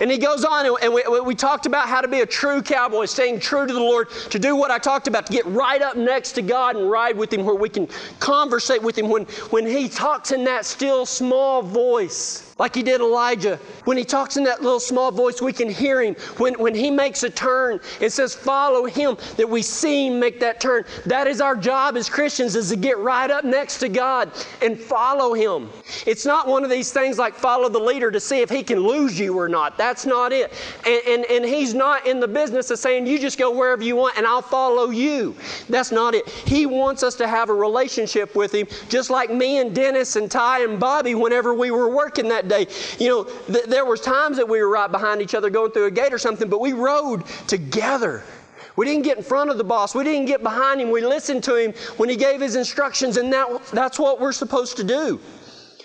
And 0.00 0.10
he 0.10 0.18
goes 0.18 0.44
on, 0.44 0.66
and 0.66 0.92
we, 0.92 1.02
we, 1.20 1.34
talked 1.34 1.64
about 1.64 1.88
how 1.88 2.02
to 2.02 2.08
be 2.08 2.20
a 2.20 2.26
true 2.26 2.60
cowboy, 2.60 3.06
staying 3.06 3.40
true 3.40 3.66
to 3.66 3.72
the 3.72 3.80
Lord, 3.80 4.10
to 4.10 4.38
do 4.38 4.54
what 4.54 4.70
I 4.70 4.76
talked 4.76 5.08
about, 5.08 5.24
to 5.26 5.32
get 5.32 5.46
right 5.46 5.80
up 5.80 5.96
next 5.96 6.32
to 6.32 6.42
God 6.42 6.76
and 6.76 6.90
ride 6.90 7.16
with 7.16 7.32
Him, 7.32 7.46
where 7.46 7.54
we 7.54 7.70
can 7.70 7.88
conversate 8.20 8.82
with 8.82 8.98
Him 8.98 9.08
when, 9.08 9.24
when 9.48 9.66
He 9.66 9.88
talks 9.88 10.30
in 10.30 10.44
that 10.44 10.66
still 10.66 11.06
small 11.06 11.62
voice 11.62 12.47
like 12.58 12.74
he 12.74 12.82
did 12.82 13.00
Elijah. 13.00 13.58
When 13.84 13.96
he 13.96 14.04
talks 14.04 14.36
in 14.36 14.44
that 14.44 14.62
little 14.62 14.80
small 14.80 15.12
voice, 15.12 15.40
we 15.40 15.52
can 15.52 15.68
hear 15.68 16.02
him. 16.02 16.14
When, 16.38 16.54
when 16.54 16.74
he 16.74 16.90
makes 16.90 17.22
a 17.22 17.30
turn, 17.30 17.80
it 18.00 18.10
says, 18.10 18.34
follow 18.34 18.84
him, 18.84 19.16
that 19.36 19.48
we 19.48 19.62
see 19.62 20.08
him 20.08 20.18
make 20.18 20.40
that 20.40 20.60
turn. 20.60 20.84
That 21.06 21.26
is 21.26 21.40
our 21.40 21.54
job 21.54 21.96
as 21.96 22.10
Christians, 22.10 22.56
is 22.56 22.70
to 22.70 22.76
get 22.76 22.98
right 22.98 23.30
up 23.30 23.44
next 23.44 23.78
to 23.78 23.88
God 23.88 24.32
and 24.60 24.78
follow 24.78 25.34
him. 25.34 25.70
It's 26.06 26.26
not 26.26 26.48
one 26.48 26.64
of 26.64 26.70
these 26.70 26.92
things 26.92 27.18
like 27.18 27.34
follow 27.34 27.68
the 27.68 27.78
leader 27.78 28.10
to 28.10 28.20
see 28.20 28.40
if 28.40 28.50
he 28.50 28.62
can 28.62 28.80
lose 28.80 29.18
you 29.18 29.38
or 29.38 29.48
not. 29.48 29.78
That's 29.78 30.04
not 30.04 30.32
it. 30.32 30.52
And, 30.84 31.02
and, 31.06 31.24
and 31.26 31.44
he's 31.44 31.74
not 31.74 32.06
in 32.06 32.18
the 32.18 32.28
business 32.28 32.70
of 32.70 32.78
saying, 32.78 33.06
you 33.06 33.18
just 33.18 33.38
go 33.38 33.50
wherever 33.50 33.84
you 33.84 33.94
want 33.94 34.18
and 34.18 34.26
I'll 34.26 34.42
follow 34.42 34.90
you. 34.90 35.36
That's 35.68 35.92
not 35.92 36.14
it. 36.14 36.28
He 36.28 36.66
wants 36.66 37.02
us 37.02 37.14
to 37.16 37.28
have 37.28 37.50
a 37.50 37.54
relationship 37.54 38.34
with 38.34 38.52
him, 38.52 38.66
just 38.88 39.10
like 39.10 39.30
me 39.30 39.58
and 39.58 39.74
Dennis 39.74 40.16
and 40.16 40.28
Ty 40.28 40.64
and 40.64 40.80
Bobby 40.80 41.14
whenever 41.14 41.54
we 41.54 41.70
were 41.70 41.88
working 41.88 42.28
that 42.28 42.47
day. 42.48 42.66
You 42.98 43.08
know, 43.08 43.24
th- 43.24 43.66
there 43.66 43.84
was 43.84 44.00
times 44.00 44.36
that 44.36 44.48
we 44.48 44.60
were 44.60 44.68
right 44.68 44.90
behind 44.90 45.22
each 45.22 45.34
other 45.34 45.50
going 45.50 45.72
through 45.72 45.86
a 45.86 45.90
gate 45.90 46.12
or 46.12 46.18
something, 46.18 46.48
but 46.48 46.60
we 46.60 46.72
rode 46.72 47.26
together. 47.46 48.22
We 48.76 48.86
didn't 48.86 49.02
get 49.02 49.16
in 49.16 49.24
front 49.24 49.50
of 49.50 49.58
the 49.58 49.64
boss. 49.64 49.94
We 49.94 50.04
didn't 50.04 50.26
get 50.26 50.42
behind 50.42 50.80
him. 50.80 50.90
We 50.90 51.04
listened 51.04 51.42
to 51.44 51.56
him 51.56 51.72
when 51.96 52.08
he 52.08 52.14
gave 52.16 52.40
his 52.40 52.54
instructions, 52.54 53.16
and 53.16 53.32
that, 53.32 53.64
that's 53.72 53.98
what 53.98 54.20
we're 54.20 54.32
supposed 54.32 54.76
to 54.76 54.84
do. 54.84 55.20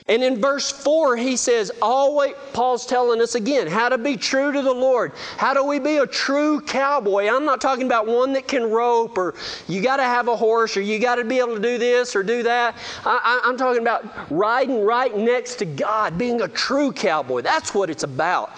And 0.07 0.21
in 0.21 0.41
verse 0.41 0.69
4, 0.69 1.15
he 1.15 1.37
says, 1.37 1.71
always, 1.81 2.33
Paul's 2.51 2.85
telling 2.85 3.21
us 3.21 3.35
again 3.35 3.67
how 3.67 3.87
to 3.87 3.97
be 3.97 4.17
true 4.17 4.51
to 4.51 4.61
the 4.61 4.73
Lord. 4.73 5.13
How 5.37 5.53
do 5.53 5.63
we 5.63 5.79
be 5.79 5.97
a 5.97 6.07
true 6.07 6.59
cowboy? 6.59 7.29
I'm 7.29 7.45
not 7.45 7.61
talking 7.61 7.85
about 7.85 8.05
one 8.05 8.33
that 8.33 8.47
can 8.47 8.69
rope 8.69 9.17
or 9.17 9.33
you 9.67 9.81
got 9.81 9.97
to 9.97 10.03
have 10.03 10.27
a 10.27 10.35
horse 10.35 10.75
or 10.75 10.81
you 10.81 10.99
got 10.99 11.15
to 11.15 11.23
be 11.23 11.39
able 11.39 11.55
to 11.55 11.61
do 11.61 11.77
this 11.77 12.15
or 12.15 12.23
do 12.23 12.43
that. 12.43 12.75
I, 13.05 13.41
I'm 13.45 13.57
talking 13.57 13.81
about 13.81 14.05
riding 14.29 14.83
right 14.83 15.15
next 15.15 15.55
to 15.55 15.65
God, 15.65 16.17
being 16.17 16.41
a 16.41 16.49
true 16.49 16.91
cowboy. 16.91 17.41
That's 17.41 17.73
what 17.73 17.89
it's 17.89 18.03
about. 18.03 18.51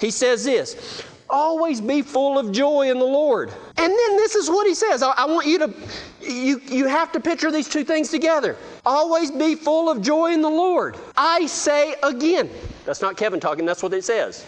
He 0.00 0.10
says 0.10 0.44
this 0.44 1.02
Always 1.28 1.80
be 1.80 2.02
full 2.02 2.38
of 2.38 2.52
joy 2.52 2.90
in 2.90 2.98
the 2.98 3.06
Lord. 3.06 3.48
And 3.48 3.90
then 3.90 4.16
this 4.18 4.34
is 4.34 4.50
what 4.50 4.66
he 4.66 4.74
says. 4.74 5.02
I, 5.02 5.12
I 5.12 5.24
want 5.24 5.46
you 5.46 5.58
to, 5.60 5.74
you, 6.22 6.60
you 6.68 6.86
have 6.86 7.12
to 7.12 7.20
picture 7.20 7.50
these 7.50 7.68
two 7.68 7.84
things 7.84 8.10
together. 8.10 8.56
Always 8.84 9.30
be 9.30 9.54
full 9.54 9.90
of 9.90 10.00
joy 10.02 10.32
in 10.32 10.40
the 10.42 10.50
Lord. 10.50 10.96
I 11.16 11.46
say 11.46 11.94
again. 12.02 12.50
That's 12.84 13.02
not 13.02 13.16
Kevin 13.16 13.40
talking, 13.40 13.64
that's 13.64 13.82
what 13.82 13.92
it 13.92 14.04
says. 14.04 14.44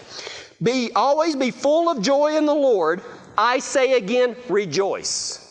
Be 0.62 0.90
always 0.94 1.36
be 1.36 1.50
full 1.50 1.88
of 1.88 2.00
joy 2.00 2.36
in 2.36 2.46
the 2.46 2.54
Lord. 2.54 3.02
I 3.36 3.58
say 3.58 3.96
again, 3.96 4.36
rejoice. 4.48 5.43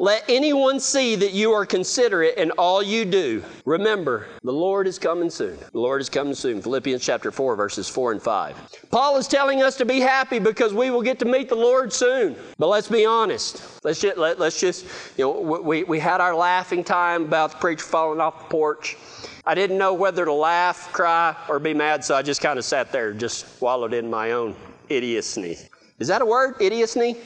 Let 0.00 0.24
anyone 0.30 0.80
see 0.80 1.14
that 1.16 1.34
you 1.34 1.52
are 1.52 1.66
considerate 1.66 2.38
in 2.38 2.52
all 2.52 2.82
you 2.82 3.04
do. 3.04 3.44
Remember, 3.66 4.28
the 4.42 4.50
Lord 4.50 4.86
is 4.86 4.98
coming 4.98 5.28
soon. 5.28 5.58
The 5.72 5.78
Lord 5.78 6.00
is 6.00 6.08
coming 6.08 6.32
soon. 6.32 6.62
Philippians 6.62 7.04
chapter 7.04 7.30
4, 7.30 7.54
verses 7.54 7.86
4 7.86 8.12
and 8.12 8.22
5. 8.22 8.88
Paul 8.90 9.18
is 9.18 9.28
telling 9.28 9.62
us 9.62 9.76
to 9.76 9.84
be 9.84 10.00
happy 10.00 10.38
because 10.38 10.72
we 10.72 10.90
will 10.90 11.02
get 11.02 11.18
to 11.18 11.26
meet 11.26 11.50
the 11.50 11.54
Lord 11.54 11.92
soon. 11.92 12.34
But 12.58 12.68
let's 12.68 12.88
be 12.88 13.04
honest. 13.04 13.84
Let's 13.84 14.00
just, 14.00 14.16
let, 14.16 14.40
us 14.40 14.58
just 14.58 14.86
you 15.18 15.24
know, 15.26 15.60
we, 15.60 15.84
we 15.84 15.98
had 15.98 16.22
our 16.22 16.34
laughing 16.34 16.82
time 16.82 17.24
about 17.24 17.50
the 17.50 17.58
preacher 17.58 17.84
falling 17.84 18.22
off 18.22 18.38
the 18.38 18.48
porch. 18.48 18.96
I 19.44 19.54
didn't 19.54 19.76
know 19.76 19.92
whether 19.92 20.24
to 20.24 20.32
laugh, 20.32 20.90
cry, 20.94 21.36
or 21.46 21.58
be 21.58 21.74
mad, 21.74 22.02
so 22.02 22.14
I 22.14 22.22
just 22.22 22.40
kind 22.40 22.58
of 22.58 22.64
sat 22.64 22.90
there, 22.90 23.12
just 23.12 23.60
wallowed 23.60 23.92
in 23.92 24.08
my 24.08 24.30
own 24.30 24.56
idiocy. 24.88 25.58
Is 25.98 26.08
that 26.08 26.22
a 26.22 26.24
word? 26.24 26.54
Idiocy? 26.58 27.18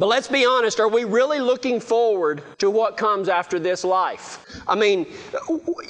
But 0.00 0.06
let's 0.06 0.28
be 0.28 0.46
honest, 0.46 0.80
are 0.80 0.88
we 0.88 1.04
really 1.04 1.40
looking 1.40 1.78
forward 1.78 2.42
to 2.56 2.70
what 2.70 2.96
comes 2.96 3.28
after 3.28 3.58
this 3.58 3.84
life? 3.84 4.46
I 4.66 4.74
mean, 4.74 5.06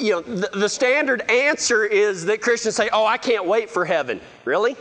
you 0.00 0.11
know, 0.14 0.21
the, 0.21 0.50
the 0.52 0.69
standard 0.69 1.21
answer 1.31 1.85
is 1.85 2.25
that 2.25 2.43
Christians 2.43 2.75
say, 2.75 2.88
oh, 2.93 3.07
I 3.07 3.17
can't 3.17 3.47
wait 3.47 3.71
for 3.71 3.85
heaven. 3.85 4.21
Really? 4.45 4.76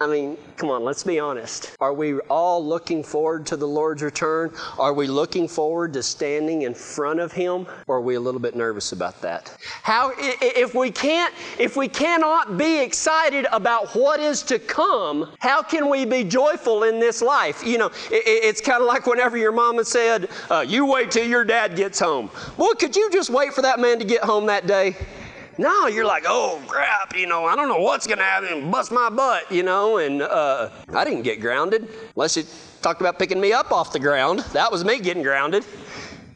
I 0.00 0.06
mean, 0.06 0.36
come 0.56 0.70
on, 0.70 0.84
let's 0.84 1.02
be 1.02 1.18
honest. 1.18 1.76
Are 1.80 1.92
we 1.92 2.18
all 2.20 2.64
looking 2.64 3.02
forward 3.02 3.46
to 3.46 3.56
the 3.56 3.66
Lord's 3.66 4.02
return? 4.02 4.52
Are 4.78 4.92
we 4.92 5.06
looking 5.06 5.48
forward 5.48 5.92
to 5.94 6.02
standing 6.02 6.62
in 6.62 6.74
front 6.74 7.20
of 7.20 7.32
Him? 7.32 7.66
Or 7.86 7.96
are 7.96 8.00
we 8.00 8.14
a 8.14 8.20
little 8.20 8.40
bit 8.40 8.54
nervous 8.54 8.92
about 8.92 9.20
that? 9.22 9.56
How, 9.82 10.12
if 10.16 10.74
we 10.74 10.90
can't, 10.90 11.34
if 11.58 11.76
we 11.76 11.88
cannot 11.88 12.58
be 12.58 12.80
excited 12.80 13.46
about 13.52 13.94
what 13.94 14.20
is 14.20 14.42
to 14.44 14.58
come, 14.58 15.32
how 15.38 15.62
can 15.62 15.88
we 15.88 16.04
be 16.04 16.24
joyful 16.24 16.84
in 16.84 16.98
this 17.00 17.22
life? 17.22 17.64
You 17.64 17.78
know, 17.78 17.90
it's 18.10 18.60
kind 18.60 18.80
of 18.80 18.86
like 18.86 19.06
whenever 19.06 19.36
your 19.36 19.52
mama 19.52 19.84
said, 19.84 20.28
uh, 20.50 20.64
You 20.66 20.86
wait 20.86 21.10
till 21.10 21.26
your 21.26 21.44
dad 21.44 21.76
gets 21.76 21.98
home. 21.98 22.30
Well, 22.56 22.74
could 22.74 22.96
you 22.96 23.10
just 23.10 23.30
wait 23.30 23.52
for 23.52 23.62
that 23.62 23.80
man 23.80 23.98
to 23.98 24.04
get 24.04 24.22
home 24.22 24.46
that 24.46 24.66
day? 24.66 24.96
No, 25.58 25.86
you're 25.86 26.04
like, 26.04 26.24
oh 26.26 26.60
crap, 26.66 27.16
you 27.16 27.26
know, 27.26 27.44
I 27.44 27.54
don't 27.54 27.68
know 27.68 27.78
what's 27.78 28.06
gonna 28.06 28.22
happen, 28.22 28.70
bust 28.70 28.90
my 28.90 29.08
butt, 29.08 29.50
you 29.52 29.62
know, 29.62 29.98
and 29.98 30.22
uh, 30.22 30.70
I 30.92 31.04
didn't 31.04 31.22
get 31.22 31.40
grounded 31.40 31.88
unless 32.16 32.36
you 32.36 32.42
talked 32.82 33.00
about 33.00 33.18
picking 33.18 33.40
me 33.40 33.52
up 33.52 33.70
off 33.70 33.92
the 33.92 34.00
ground. 34.00 34.40
That 34.52 34.70
was 34.70 34.84
me 34.84 34.98
getting 34.98 35.22
grounded, 35.22 35.64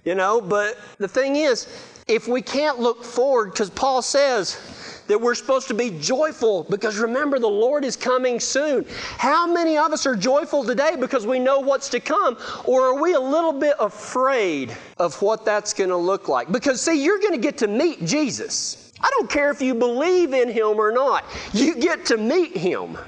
you 0.05 0.15
know. 0.15 0.41
But 0.41 0.79
the 0.99 1.09
thing 1.09 1.37
is, 1.37 1.67
if 2.07 2.29
we 2.29 2.41
can't 2.41 2.79
look 2.79 3.05
forward, 3.05 3.53
because 3.53 3.71
Paul 3.71 4.03
says 4.03 5.05
that 5.09 5.21
we're 5.21 5.35
supposed 5.35 5.67
to 5.69 5.75
be 5.75 5.91
joyful 5.99 6.65
because 6.71 6.99
remember, 6.99 7.39
the 7.39 7.49
Lord 7.49 7.85
is 7.85 7.97
coming 7.97 8.39
soon. 8.39 8.87
How 9.17 9.53
many 9.53 9.77
of 9.77 9.93
us 9.93 10.07
are 10.07 10.15
joyful 10.15 10.65
today 10.65 10.97
because 10.99 11.27
we 11.27 11.39
know 11.39 11.59
what's 11.61 11.89
to 11.91 12.01
come? 12.01 12.37
Or 12.67 12.83
are 12.83 13.03
we 13.03 13.15
a 13.15 13.21
little 13.21 13.53
bit 13.53 13.75
afraid 13.81 14.77
of 14.99 15.21
what 15.21 15.45
that's 15.45 15.73
going 15.75 15.91
to 15.91 15.97
look 15.97 16.29
like? 16.29 16.53
Because, 16.53 16.81
see, 16.81 17.03
you're 17.03 17.19
going 17.19 17.33
to 17.33 17.41
get 17.41 17.59
to 17.59 17.69
meet 17.69 18.05
Jesus. 18.05 18.88
I 19.01 19.11
don't 19.11 19.31
care 19.31 19.51
if 19.51 19.63
you 19.63 19.75
believe 19.75 20.33
in 20.33 20.49
Him 20.49 20.79
or 20.79 20.93
not. 20.93 21.25
You 21.53 21.77
get 21.77 22.07
to 22.07 22.17
meet 22.17 22.57
Him. 22.57 22.99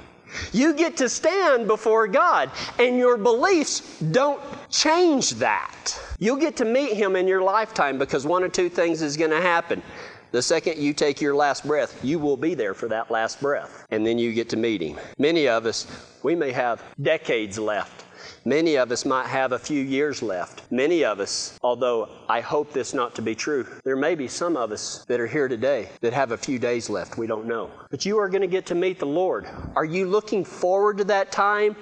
You 0.53 0.73
get 0.73 0.95
to 0.97 1.09
stand 1.09 1.67
before 1.67 2.07
God, 2.07 2.51
and 2.79 2.97
your 2.97 3.17
beliefs 3.17 3.99
don't 3.99 4.41
change 4.69 5.31
that. 5.31 5.99
You'll 6.19 6.37
get 6.37 6.55
to 6.57 6.65
meet 6.65 6.93
Him 6.93 7.15
in 7.15 7.27
your 7.27 7.41
lifetime 7.41 7.97
because 7.97 8.25
one 8.25 8.43
or 8.43 8.49
two 8.49 8.69
things 8.69 9.01
is 9.01 9.17
going 9.17 9.31
to 9.31 9.41
happen. 9.41 9.81
The 10.31 10.41
second 10.41 10.77
you 10.77 10.93
take 10.93 11.19
your 11.19 11.35
last 11.35 11.67
breath, 11.67 11.99
you 12.03 12.17
will 12.17 12.37
be 12.37 12.53
there 12.53 12.73
for 12.73 12.87
that 12.87 13.11
last 13.11 13.41
breath, 13.41 13.85
and 13.91 14.05
then 14.05 14.17
you 14.17 14.31
get 14.33 14.47
to 14.49 14.57
meet 14.57 14.81
Him. 14.81 14.97
Many 15.17 15.49
of 15.49 15.65
us, 15.65 15.85
we 16.23 16.35
may 16.35 16.51
have 16.51 16.81
decades 17.01 17.59
left 17.59 18.00
Many 18.45 18.75
of 18.75 18.91
us 18.91 19.05
might 19.05 19.27
have 19.27 19.51
a 19.51 19.59
few 19.59 19.83
years 19.83 20.23
left. 20.23 20.63
Many 20.71 21.05
of 21.05 21.19
us, 21.19 21.59
although 21.61 22.09
I 22.27 22.41
hope 22.41 22.73
this 22.73 22.91
not 22.91 23.13
to 23.15 23.21
be 23.21 23.35
true, 23.35 23.67
there 23.83 23.95
may 23.95 24.15
be 24.15 24.27
some 24.27 24.57
of 24.57 24.71
us 24.71 25.05
that 25.07 25.19
are 25.19 25.27
here 25.27 25.47
today 25.47 25.89
that 26.01 26.11
have 26.13 26.31
a 26.31 26.37
few 26.37 26.57
days 26.57 26.89
left. 26.89 27.19
We 27.19 27.27
don't 27.27 27.45
know. 27.45 27.69
But 27.91 28.03
you 28.03 28.17
are 28.17 28.29
going 28.29 28.41
to 28.41 28.47
get 28.47 28.65
to 28.67 28.75
meet 28.75 28.97
the 28.97 29.05
Lord. 29.05 29.47
Are 29.75 29.85
you 29.85 30.07
looking 30.07 30.43
forward 30.43 30.97
to 30.97 31.03
that 31.03 31.31
time 31.31 31.75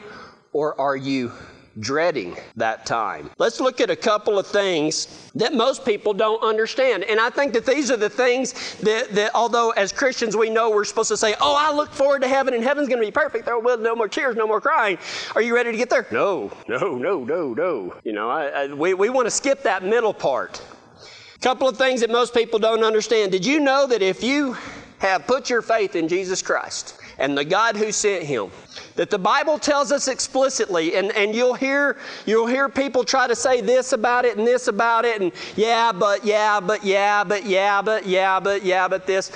or 0.52 0.80
are 0.82 0.98
you 0.98 1.32
dreading 1.80 2.36
that 2.56 2.86
time. 2.86 3.30
Let's 3.38 3.60
look 3.60 3.80
at 3.82 3.90
a 3.90 3.96
couple 3.96 4.40
of 4.40 4.48
things 4.48 5.30
that 5.36 5.54
most 5.54 5.86
people 5.86 6.14
don't 6.14 6.42
understand. 6.44 7.04
And 7.04 7.20
I 7.20 7.30
think 7.30 7.54
that 7.54 7.66
these 7.66 7.92
are 7.92 7.98
the 7.98 8.10
things 8.10 8.76
that, 8.78 9.10
that 9.12 9.32
although 9.36 9.72
as 9.72 9.92
Christians 9.92 10.36
we 10.36 10.50
know 10.50 10.70
we're 10.70 10.86
supposed 10.86 11.10
to 11.10 11.18
say, 11.18 11.36
oh, 11.42 11.56
I 11.58 11.74
look 11.74 11.92
forward 11.92 12.22
to 12.22 12.28
heaven 12.28 12.54
and 12.54 12.64
heaven's 12.64 12.88
going 12.88 13.00
to 13.00 13.06
be 13.06 13.12
perfect. 13.12 13.46
There 13.46 13.58
will 13.60 13.78
be 13.78 13.84
no 13.84 13.96
more 13.96 14.08
tears, 14.08 14.36
no 14.36 14.48
more 14.48 14.62
crying. 14.62 14.98
Are 15.36 15.42
you 15.42 15.56
ready 15.56 15.72
to 15.72 15.78
get 15.78 15.90
there? 15.90 16.08
No, 16.12 16.52
no, 16.68 16.98
no, 16.98 17.24
no, 17.24 17.54
no. 17.54 17.96
You 18.04 18.14
know, 18.14 18.30
I, 18.30 18.48
I, 18.48 18.68
we, 18.68 18.94
we 18.94 19.10
want 19.10 19.28
to 19.28 19.32
skip 19.32 19.64
that 19.64 19.84
middle 19.84 20.14
part. 20.14 20.62
A 21.36 21.40
couple 21.40 21.70
of 21.70 21.78
things 21.78 22.02
that 22.02 22.10
most 22.10 22.34
people 22.34 22.60
don't 22.60 22.84
understand. 22.84 23.32
Did 23.32 23.46
you 23.46 23.60
know 23.60 23.88
that 23.88 24.02
if 24.02 24.24
you 24.24 24.58
have 24.98 25.26
put 25.26 25.50
your 25.50 25.62
faith 25.62 25.96
in 25.96 26.08
Jesus 26.08 26.42
Christ 26.42 26.99
and 27.20 27.38
the 27.38 27.46
God 27.46 27.76
who 27.76 27.92
sent 27.92 28.24
him, 28.24 28.50
that 28.96 29.10
the 29.10 29.20
Bible 29.20 29.60
tells 29.60 29.92
us 29.92 30.08
explicitly, 30.08 30.96
and, 30.96 31.12
and 31.16 31.36
you'll 31.36 31.54
hear 31.54 31.98
you'll 32.26 32.48
hear 32.48 32.70
people 32.70 33.04
try 33.04 33.28
to 33.28 33.36
say 33.36 33.62
this 33.62 33.94
about 33.94 34.26
it 34.26 34.38
and 34.38 34.48
this 34.48 34.68
about 34.68 35.06
it, 35.06 35.22
and 35.22 35.32
yeah, 35.56 35.92
but 35.92 36.26
yeah, 36.26 36.60
but 36.60 36.84
yeah, 36.84 37.24
but 37.24 37.46
yeah, 37.46 37.82
but 37.82 38.06
yeah, 38.06 38.40
but 38.40 38.64
yeah, 38.64 38.88
but 38.88 39.06
this. 39.06 39.32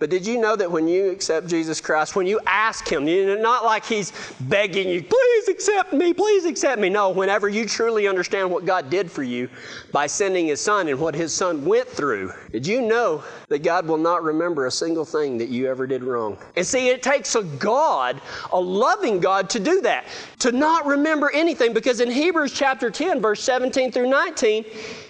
But 0.00 0.08
did 0.08 0.26
you 0.26 0.40
know 0.40 0.56
that 0.56 0.72
when 0.72 0.88
you 0.88 1.10
accept 1.10 1.46
Jesus 1.46 1.78
Christ, 1.78 2.16
when 2.16 2.26
you 2.26 2.40
ask 2.46 2.90
Him, 2.90 3.06
you 3.06 3.26
know, 3.26 3.36
not 3.36 3.66
like 3.66 3.84
He's 3.84 4.14
begging 4.40 4.88
you, 4.88 5.02
please 5.02 5.48
accept 5.48 5.92
me, 5.92 6.14
please 6.14 6.46
accept 6.46 6.80
me. 6.80 6.88
No, 6.88 7.10
whenever 7.10 7.50
you 7.50 7.66
truly 7.66 8.08
understand 8.08 8.50
what 8.50 8.64
God 8.64 8.88
did 8.88 9.12
for 9.12 9.22
you 9.22 9.50
by 9.92 10.06
sending 10.06 10.46
His 10.46 10.58
Son 10.58 10.88
and 10.88 10.98
what 10.98 11.14
His 11.14 11.34
Son 11.34 11.66
went 11.66 11.86
through, 11.86 12.32
did 12.50 12.66
you 12.66 12.80
know 12.80 13.22
that 13.48 13.58
God 13.58 13.86
will 13.86 13.98
not 13.98 14.22
remember 14.22 14.66
a 14.66 14.70
single 14.70 15.04
thing 15.04 15.36
that 15.36 15.50
you 15.50 15.68
ever 15.68 15.86
did 15.86 16.02
wrong? 16.02 16.38
And 16.56 16.66
see, 16.66 16.88
it 16.88 17.02
takes 17.02 17.34
a 17.34 17.42
God, 17.42 18.22
a 18.52 18.60
loving 18.60 19.20
God, 19.20 19.50
to 19.50 19.60
do 19.60 19.82
that, 19.82 20.06
to 20.38 20.50
not 20.50 20.86
remember 20.86 21.30
anything. 21.34 21.74
Because 21.74 22.00
in 22.00 22.10
Hebrews 22.10 22.52
chapter 22.52 22.90
10, 22.90 23.20
verse 23.20 23.42
17 23.44 23.92
through 23.92 24.08
19, 24.08 24.64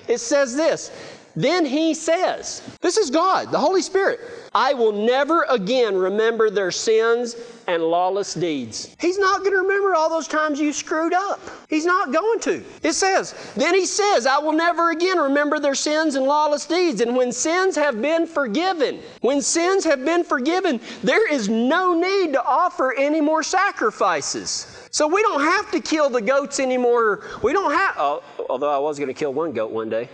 it 0.09 0.19
says 0.19 0.57
this 0.57 0.91
Then 1.37 1.65
He 1.65 1.95
says, 1.95 2.63
This 2.81 2.97
is 2.97 3.11
God, 3.11 3.51
the 3.51 3.59
Holy 3.59 3.83
Spirit. 3.83 4.21
I 4.55 4.73
will 4.73 4.93
never 4.93 5.45
again 5.49 5.97
remember 5.97 6.51
their 6.51 6.73
sins 6.73 7.37
and 7.69 7.85
lawless 7.85 8.35
deeds. 8.35 8.97
He's 9.01 9.17
not 9.17 9.41
going 9.41 9.53
to 9.53 9.59
remember 9.59 9.95
all 9.95 10.11
those 10.11 10.27
times 10.27 10.59
you 10.59 10.73
screwed 10.73 11.13
up. 11.13 11.41
He's 11.69 11.87
not 11.87 12.13
going 12.13 12.41
to. 12.41 12.65
It 12.83 12.95
says, 12.95 13.53
then 13.55 13.75
he 13.75 13.87
says, 13.87 14.27
I 14.27 14.39
will 14.39 14.53
never 14.53 14.91
again 14.91 15.19
remember 15.19 15.61
their 15.61 15.77
sins 15.77 16.17
and 16.17 16.27
lawless 16.27 16.67
deeds. 16.67 17.01
And 17.01 17.17
when 17.17 17.31
sins 17.31 17.77
have 17.77 18.03
been 18.03 18.27
forgiven, 18.27 18.99
when 19.21 19.41
sins 19.41 19.85
have 19.85 20.05
been 20.05 20.25
forgiven, 20.25 20.81
there 21.05 21.33
is 21.33 21.49
no 21.49 21.95
need 21.95 22.33
to 22.33 22.45
offer 22.45 22.93
any 22.95 23.21
more 23.21 23.45
sacrifices. 23.45 24.89
So 24.91 25.07
we 25.07 25.23
don't 25.23 25.43
have 25.43 25.71
to 25.71 25.81
kill 25.81 26.11
the 26.11 26.21
goats 26.21 26.59
anymore. 26.59 27.23
We 27.43 27.53
don't 27.53 27.73
have, 27.73 27.95
oh, 27.99 28.25
although 28.49 28.75
I 28.75 28.79
was 28.79 28.99
going 28.99 29.09
to 29.09 29.15
kill 29.15 29.33
one 29.33 29.53
goat 29.53 29.71
one 29.71 29.89
day. 29.89 30.09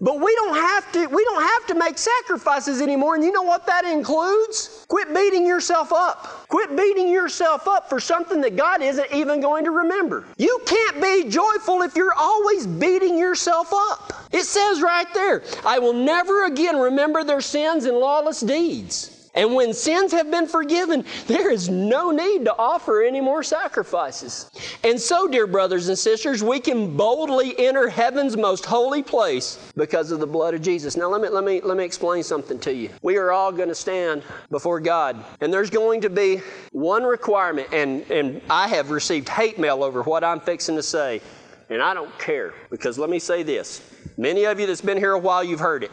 But 0.00 0.20
we 0.20 0.34
don't 0.34 0.54
have 0.54 0.92
to 0.92 1.06
we 1.06 1.24
don't 1.24 1.42
have 1.42 1.66
to 1.68 1.74
make 1.74 1.96
sacrifices 1.98 2.80
anymore. 2.80 3.14
And 3.14 3.24
you 3.24 3.32
know 3.32 3.42
what 3.42 3.66
that 3.66 3.84
includes? 3.84 4.84
Quit 4.88 5.14
beating 5.14 5.46
yourself 5.46 5.92
up. 5.92 6.48
Quit 6.48 6.76
beating 6.76 7.08
yourself 7.08 7.66
up 7.66 7.88
for 7.88 7.98
something 7.98 8.40
that 8.42 8.56
God 8.56 8.82
isn't 8.82 9.12
even 9.12 9.40
going 9.40 9.64
to 9.64 9.70
remember. 9.70 10.24
You 10.36 10.60
can't 10.66 11.00
be 11.00 11.28
joyful 11.28 11.82
if 11.82 11.96
you're 11.96 12.14
always 12.14 12.66
beating 12.66 13.16
yourself 13.16 13.68
up. 13.72 14.12
It 14.32 14.44
says 14.44 14.82
right 14.82 15.12
there, 15.14 15.42
I 15.64 15.78
will 15.78 15.94
never 15.94 16.44
again 16.44 16.76
remember 16.76 17.24
their 17.24 17.40
sins 17.40 17.86
and 17.86 17.96
lawless 17.96 18.40
deeds. 18.40 19.15
And 19.36 19.54
when 19.54 19.74
sins 19.74 20.12
have 20.12 20.30
been 20.30 20.46
forgiven, 20.46 21.04
there 21.26 21.50
is 21.50 21.68
no 21.68 22.10
need 22.10 22.46
to 22.46 22.56
offer 22.56 23.02
any 23.02 23.20
more 23.20 23.42
sacrifices. 23.42 24.50
And 24.82 24.98
so, 24.98 25.28
dear 25.28 25.46
brothers 25.46 25.88
and 25.88 25.98
sisters, 25.98 26.42
we 26.42 26.58
can 26.58 26.96
boldly 26.96 27.54
enter 27.58 27.88
heaven's 27.88 28.36
most 28.36 28.64
holy 28.64 29.02
place 29.02 29.58
because 29.76 30.10
of 30.10 30.20
the 30.20 30.26
blood 30.26 30.54
of 30.54 30.62
Jesus. 30.62 30.96
Now, 30.96 31.08
let 31.08 31.20
me, 31.20 31.28
let 31.28 31.44
me, 31.44 31.60
let 31.60 31.76
me 31.76 31.84
explain 31.84 32.22
something 32.22 32.58
to 32.60 32.72
you. 32.72 32.88
We 33.02 33.18
are 33.18 33.30
all 33.30 33.52
going 33.52 33.68
to 33.68 33.74
stand 33.74 34.22
before 34.50 34.80
God, 34.80 35.22
and 35.42 35.52
there's 35.52 35.70
going 35.70 36.00
to 36.00 36.10
be 36.10 36.40
one 36.72 37.04
requirement, 37.04 37.68
and, 37.72 38.10
and 38.10 38.40
I 38.48 38.68
have 38.68 38.90
received 38.90 39.28
hate 39.28 39.58
mail 39.58 39.84
over 39.84 40.02
what 40.02 40.24
I'm 40.24 40.40
fixing 40.40 40.76
to 40.76 40.82
say. 40.82 41.20
And 41.68 41.82
I 41.82 41.94
don't 41.94 42.16
care 42.18 42.54
because 42.70 42.96
let 42.96 43.10
me 43.10 43.18
say 43.18 43.42
this. 43.42 43.82
Many 44.16 44.44
of 44.44 44.58
you 44.60 44.66
that's 44.66 44.80
been 44.80 44.96
here 44.96 45.12
a 45.12 45.18
while, 45.18 45.42
you've 45.42 45.60
heard 45.60 45.82
it. 45.82 45.90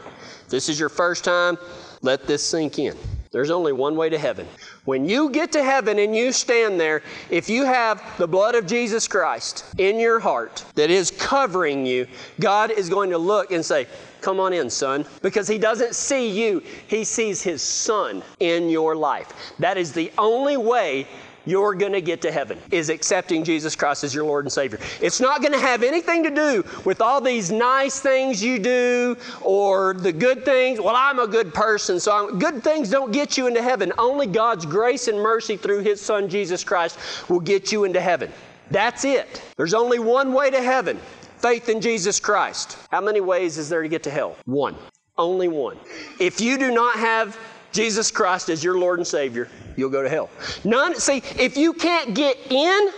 This 0.48 0.68
is 0.68 0.78
your 0.78 0.88
first 0.88 1.24
time, 1.24 1.58
let 2.00 2.26
this 2.26 2.42
sink 2.42 2.78
in. 2.78 2.96
There's 3.34 3.50
only 3.50 3.72
one 3.72 3.96
way 3.96 4.08
to 4.10 4.16
heaven. 4.16 4.46
When 4.84 5.08
you 5.08 5.28
get 5.28 5.50
to 5.52 5.64
heaven 5.64 5.98
and 5.98 6.14
you 6.14 6.30
stand 6.30 6.78
there, 6.78 7.02
if 7.30 7.50
you 7.50 7.64
have 7.64 8.00
the 8.16 8.28
blood 8.28 8.54
of 8.54 8.64
Jesus 8.64 9.08
Christ 9.08 9.64
in 9.76 9.98
your 9.98 10.20
heart 10.20 10.64
that 10.76 10.88
is 10.88 11.10
covering 11.10 11.84
you, 11.84 12.06
God 12.38 12.70
is 12.70 12.88
going 12.88 13.10
to 13.10 13.18
look 13.18 13.50
and 13.50 13.66
say, 13.66 13.88
Come 14.20 14.38
on 14.38 14.52
in, 14.52 14.70
son. 14.70 15.04
Because 15.20 15.48
he 15.48 15.58
doesn't 15.58 15.96
see 15.96 16.30
you, 16.30 16.62
he 16.86 17.02
sees 17.02 17.42
his 17.42 17.60
son 17.60 18.22
in 18.38 18.70
your 18.70 18.94
life. 18.94 19.32
That 19.58 19.76
is 19.76 19.92
the 19.92 20.12
only 20.16 20.56
way 20.56 21.08
you're 21.44 21.74
going 21.74 21.92
to 21.92 22.00
get 22.00 22.20
to 22.22 22.32
heaven 22.32 22.58
is 22.70 22.88
accepting 22.88 23.44
Jesus 23.44 23.76
Christ 23.76 24.04
as 24.04 24.14
your 24.14 24.24
Lord 24.24 24.44
and 24.44 24.52
Savior. 24.52 24.78
It's 25.00 25.20
not 25.20 25.40
going 25.40 25.52
to 25.52 25.58
have 25.58 25.82
anything 25.82 26.22
to 26.24 26.30
do 26.30 26.64
with 26.84 27.00
all 27.00 27.20
these 27.20 27.50
nice 27.50 28.00
things 28.00 28.42
you 28.42 28.58
do 28.58 29.16
or 29.42 29.94
the 29.94 30.12
good 30.12 30.44
things. 30.44 30.80
Well, 30.80 30.96
I'm 30.96 31.18
a 31.18 31.26
good 31.26 31.52
person, 31.54 32.00
so 32.00 32.12
I'm, 32.12 32.38
good 32.38 32.62
things 32.62 32.90
don't 32.90 33.12
get 33.12 33.36
you 33.36 33.46
into 33.46 33.62
heaven. 33.62 33.92
Only 33.98 34.26
God's 34.26 34.66
grace 34.66 35.08
and 35.08 35.18
mercy 35.18 35.56
through 35.56 35.80
His 35.80 36.00
Son 36.00 36.28
Jesus 36.28 36.64
Christ 36.64 36.98
will 37.28 37.40
get 37.40 37.72
you 37.72 37.84
into 37.84 38.00
heaven. 38.00 38.32
That's 38.70 39.04
it. 39.04 39.42
There's 39.56 39.74
only 39.74 39.98
one 39.98 40.32
way 40.32 40.50
to 40.50 40.62
heaven 40.62 40.98
faith 41.38 41.68
in 41.68 41.78
Jesus 41.78 42.18
Christ. 42.20 42.78
How 42.90 43.02
many 43.02 43.20
ways 43.20 43.58
is 43.58 43.68
there 43.68 43.82
to 43.82 43.88
get 43.88 44.02
to 44.04 44.10
hell? 44.10 44.34
One. 44.46 44.74
Only 45.18 45.46
one. 45.46 45.76
If 46.18 46.40
you 46.40 46.56
do 46.56 46.72
not 46.72 46.96
have 46.96 47.38
Jesus 47.74 48.10
Christ 48.10 48.48
as 48.48 48.62
your 48.62 48.78
Lord 48.78 49.00
and 49.00 49.06
Savior, 49.06 49.48
you'll 49.76 49.90
go 49.90 50.02
to 50.02 50.08
hell. 50.08 50.30
None, 50.64 50.94
see, 50.94 51.18
if 51.38 51.56
you 51.56 51.72
can't 51.72 52.14
get 52.14 52.38
in 52.50 52.90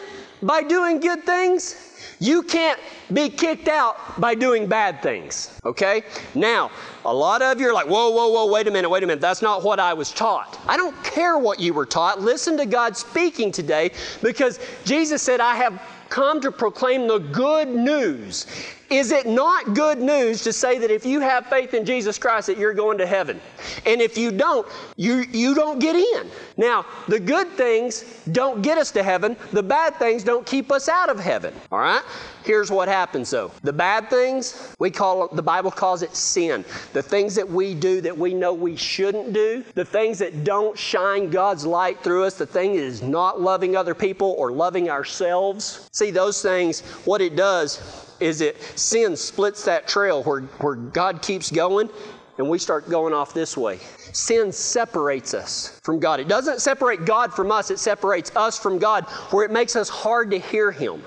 by 0.42 0.62
doing 0.62 1.00
good 1.00 1.24
things, 1.24 1.82
you 2.20 2.42
can't 2.42 2.78
be 3.12 3.28
kicked 3.28 3.68
out 3.68 4.20
by 4.20 4.34
doing 4.34 4.66
bad 4.66 5.02
things, 5.02 5.58
okay? 5.64 6.02
Now, 6.34 6.70
a 7.04 7.12
lot 7.12 7.42
of 7.42 7.60
you 7.60 7.68
are 7.68 7.74
like, 7.74 7.86
whoa, 7.86 8.10
whoa, 8.10 8.28
whoa, 8.28 8.52
wait 8.52 8.68
a 8.68 8.70
minute, 8.70 8.88
wait 8.88 9.02
a 9.02 9.06
minute. 9.06 9.20
That's 9.20 9.42
not 9.42 9.62
what 9.62 9.80
I 9.80 9.94
was 9.94 10.12
taught. 10.12 10.58
I 10.66 10.76
don't 10.76 10.96
care 11.04 11.38
what 11.38 11.58
you 11.60 11.72
were 11.74 11.86
taught. 11.86 12.20
Listen 12.20 12.56
to 12.58 12.66
God 12.66 12.96
speaking 12.96 13.52
today 13.52 13.92
because 14.22 14.60
Jesus 14.84 15.22
said, 15.22 15.40
I 15.40 15.56
have 15.56 15.80
come 16.08 16.40
to 16.40 16.50
proclaim 16.52 17.06
the 17.06 17.18
good 17.18 17.68
news. 17.68 18.46
Is 18.88 19.10
it 19.10 19.26
not 19.26 19.74
good 19.74 19.98
news 19.98 20.42
to 20.42 20.52
say 20.52 20.78
that 20.78 20.90
if 20.90 21.04
you 21.04 21.20
have 21.20 21.46
faith 21.46 21.74
in 21.74 21.84
Jesus 21.84 22.18
Christ 22.18 22.46
that 22.46 22.56
you're 22.56 22.74
going 22.74 22.98
to 22.98 23.06
heaven? 23.06 23.40
And 23.84 24.00
if 24.00 24.16
you 24.16 24.30
don't, 24.30 24.66
you, 24.96 25.24
you 25.32 25.54
don't 25.54 25.80
get 25.80 25.96
in. 25.96 26.30
Now, 26.56 26.86
the 27.08 27.18
good 27.18 27.48
things 27.48 28.04
don't 28.30 28.62
get 28.62 28.78
us 28.78 28.92
to 28.92 29.02
heaven. 29.02 29.36
The 29.52 29.62
bad 29.62 29.96
things 29.96 30.22
don't 30.22 30.46
keep 30.46 30.70
us 30.70 30.88
out 30.88 31.08
of 31.08 31.18
heaven. 31.18 31.52
All 31.72 31.80
right? 31.80 32.02
Here's 32.44 32.70
what 32.70 32.86
happens 32.86 33.30
though. 33.30 33.50
The 33.62 33.72
bad 33.72 34.08
things, 34.08 34.72
we 34.78 34.92
call 34.92 35.26
the 35.28 35.42
Bible 35.42 35.72
calls 35.72 36.02
it 36.02 36.14
sin. 36.14 36.64
The 36.92 37.02
things 37.02 37.34
that 37.34 37.48
we 37.48 37.74
do 37.74 38.00
that 38.02 38.16
we 38.16 38.34
know 38.34 38.54
we 38.54 38.76
shouldn't 38.76 39.32
do, 39.32 39.64
the 39.74 39.84
things 39.84 40.20
that 40.20 40.44
don't 40.44 40.78
shine 40.78 41.28
God's 41.28 41.66
light 41.66 42.04
through 42.04 42.22
us, 42.22 42.38
the 42.38 42.46
thing 42.46 42.74
that 42.76 42.82
is 42.82 43.02
not 43.02 43.40
loving 43.40 43.76
other 43.76 43.96
people 43.96 44.36
or 44.38 44.52
loving 44.52 44.88
ourselves. 44.90 45.88
See, 45.92 46.12
those 46.12 46.40
things, 46.40 46.82
what 47.04 47.20
it 47.20 47.34
does 47.34 48.05
is 48.20 48.40
it 48.40 48.60
sin 48.78 49.16
splits 49.16 49.64
that 49.64 49.86
trail 49.86 50.22
where, 50.22 50.40
where 50.40 50.74
God 50.74 51.22
keeps 51.22 51.50
going 51.50 51.90
and 52.38 52.48
we 52.48 52.58
start 52.58 52.88
going 52.88 53.14
off 53.14 53.32
this 53.32 53.56
way. 53.56 53.78
Sin 54.12 54.52
separates 54.52 55.34
us 55.34 55.80
from 55.82 55.98
God. 55.98 56.20
It 56.20 56.28
doesn't 56.28 56.60
separate 56.60 57.04
God 57.04 57.32
from 57.32 57.50
us, 57.50 57.70
it 57.70 57.78
separates 57.78 58.34
us 58.36 58.58
from 58.58 58.78
God, 58.78 59.04
where 59.30 59.44
it 59.44 59.50
makes 59.50 59.76
us 59.76 59.88
hard 59.88 60.30
to 60.30 60.38
hear 60.38 60.70
Him. 60.70 61.02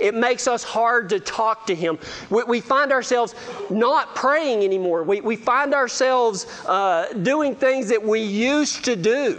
It 0.00 0.14
makes 0.14 0.48
us 0.48 0.64
hard 0.64 1.08
to 1.10 1.20
talk 1.20 1.66
to 1.66 1.74
Him. 1.74 1.98
We, 2.30 2.42
we 2.44 2.60
find 2.60 2.92
ourselves 2.92 3.34
not 3.70 4.14
praying 4.14 4.64
anymore. 4.64 5.04
We, 5.04 5.20
we 5.20 5.36
find 5.36 5.72
ourselves 5.72 6.46
uh, 6.66 7.12
doing 7.22 7.54
things 7.54 7.88
that 7.88 8.02
we 8.02 8.20
used 8.20 8.84
to 8.86 8.96
do, 8.96 9.34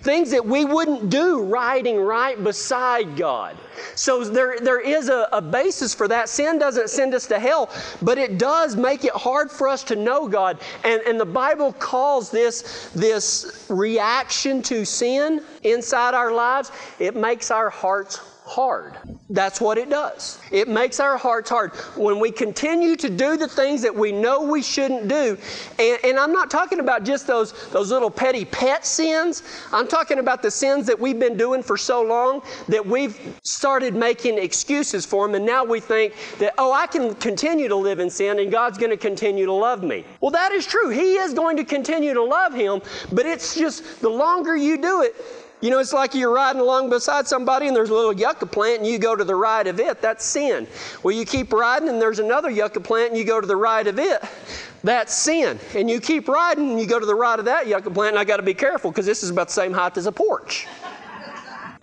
things 0.00 0.30
that 0.32 0.44
we 0.44 0.64
wouldn't 0.64 1.10
do 1.10 1.42
riding 1.42 2.00
right 2.00 2.42
beside 2.42 3.16
God. 3.16 3.56
So 3.94 4.24
there, 4.24 4.58
there 4.60 4.80
is 4.80 5.08
a, 5.08 5.28
a 5.32 5.40
basis 5.40 5.94
for 5.94 6.08
that. 6.08 6.28
Sin 6.28 6.58
doesn't 6.58 6.90
send 6.90 7.14
us 7.14 7.26
to 7.26 7.38
hell, 7.38 7.70
but 8.02 8.18
it 8.18 8.38
does 8.38 8.76
make 8.76 9.04
it 9.04 9.12
hard 9.12 9.50
for 9.50 9.68
us 9.68 9.84
to 9.84 9.96
know 9.96 10.28
God. 10.28 10.58
And, 10.84 11.02
and 11.02 11.18
the 11.18 11.26
Bible 11.26 11.72
calls 11.72 12.30
this, 12.30 12.90
this 12.94 13.66
reaction 13.68 14.62
to 14.62 14.84
sin 14.84 15.42
inside 15.62 16.14
our 16.14 16.32
lives, 16.32 16.72
it 16.98 17.16
makes 17.16 17.50
our 17.50 17.70
hearts 17.70 18.20
hard. 18.44 18.94
That's 19.30 19.58
what 19.58 19.78
it 19.78 19.88
does. 19.88 20.38
It 20.52 20.68
makes 20.68 21.00
our 21.00 21.16
hearts 21.16 21.48
hard. 21.48 21.72
When 21.96 22.20
we 22.20 22.30
continue 22.30 22.94
to 22.96 23.08
do 23.08 23.38
the 23.38 23.48
things 23.48 23.80
that 23.82 23.94
we 23.94 24.12
know 24.12 24.42
we 24.42 24.62
shouldn't 24.62 25.08
do, 25.08 25.38
and, 25.78 25.98
and, 26.04 26.18
I'm 26.18 26.32
not 26.32 26.50
talking 26.50 26.78
about 26.78 27.04
just 27.04 27.26
those, 27.26 27.68
those 27.70 27.90
little 27.90 28.10
petty 28.10 28.44
pet 28.44 28.84
sins, 28.84 29.42
I'm 29.72 29.88
talking 29.88 30.18
about 30.18 30.42
the 30.42 30.50
sins 30.50 30.86
that 30.86 30.98
we've 30.98 31.18
been 31.18 31.38
doing 31.38 31.62
for 31.62 31.78
so 31.78 32.02
long 32.02 32.42
that 32.68 32.84
we've 32.84 33.18
started 33.64 33.94
making 33.94 34.36
excuses 34.36 35.06
for 35.06 35.24
him, 35.26 35.34
and 35.34 35.46
now 35.46 35.64
we 35.64 35.80
think 35.80 36.12
that, 36.38 36.52
oh, 36.58 36.70
I 36.70 36.86
can 36.86 37.14
continue 37.14 37.66
to 37.66 37.74
live 37.74 37.98
in 37.98 38.10
sin 38.10 38.38
and 38.38 38.52
God's 38.52 38.76
going 38.76 38.90
to 38.90 38.96
continue 38.98 39.46
to 39.46 39.54
love 39.54 39.82
me. 39.82 40.04
Well, 40.20 40.30
that 40.32 40.52
is 40.52 40.66
true. 40.66 40.90
He 40.90 41.14
is 41.14 41.32
going 41.32 41.56
to 41.56 41.64
continue 41.64 42.12
to 42.12 42.22
love 42.22 42.52
Him, 42.52 42.82
but 43.10 43.24
it's 43.24 43.54
just 43.54 44.02
the 44.02 44.10
longer 44.10 44.54
you 44.54 44.76
do 44.76 45.00
it, 45.00 45.16
you 45.62 45.70
know, 45.70 45.78
it's 45.78 45.94
like 45.94 46.14
you're 46.14 46.34
riding 46.34 46.60
along 46.60 46.90
beside 46.90 47.26
somebody 47.26 47.66
and 47.66 47.74
there's 47.74 47.88
a 47.88 47.94
little 47.94 48.12
yucca 48.12 48.44
plant 48.44 48.80
and 48.80 48.86
you 48.86 48.98
go 48.98 49.16
to 49.16 49.24
the 49.24 49.34
right 49.34 49.66
of 49.66 49.80
it. 49.80 50.02
That's 50.02 50.26
sin. 50.26 50.66
Well, 51.02 51.16
you 51.16 51.24
keep 51.24 51.50
riding 51.50 51.88
and 51.88 51.98
there's 51.98 52.18
another 52.18 52.50
yucca 52.50 52.80
plant 52.80 53.12
and 53.12 53.18
you 53.18 53.24
go 53.24 53.40
to 53.40 53.46
the 53.46 53.56
right 53.56 53.86
of 53.86 53.98
it. 53.98 54.22
That's 54.82 55.14
sin. 55.14 55.58
And 55.74 55.88
you 55.88 56.02
keep 56.02 56.28
riding 56.28 56.72
and 56.72 56.78
you 56.78 56.86
go 56.86 57.00
to 57.00 57.06
the 57.06 57.14
right 57.14 57.38
of 57.38 57.46
that 57.46 57.66
yucca 57.66 57.90
plant 57.90 58.10
and 58.10 58.18
I 58.18 58.24
got 58.24 58.36
to 58.36 58.42
be 58.42 58.52
careful 58.52 58.90
because 58.90 59.06
this 59.06 59.22
is 59.22 59.30
about 59.30 59.46
the 59.46 59.54
same 59.54 59.72
height 59.72 59.96
as 59.96 60.04
a 60.04 60.12
porch. 60.12 60.66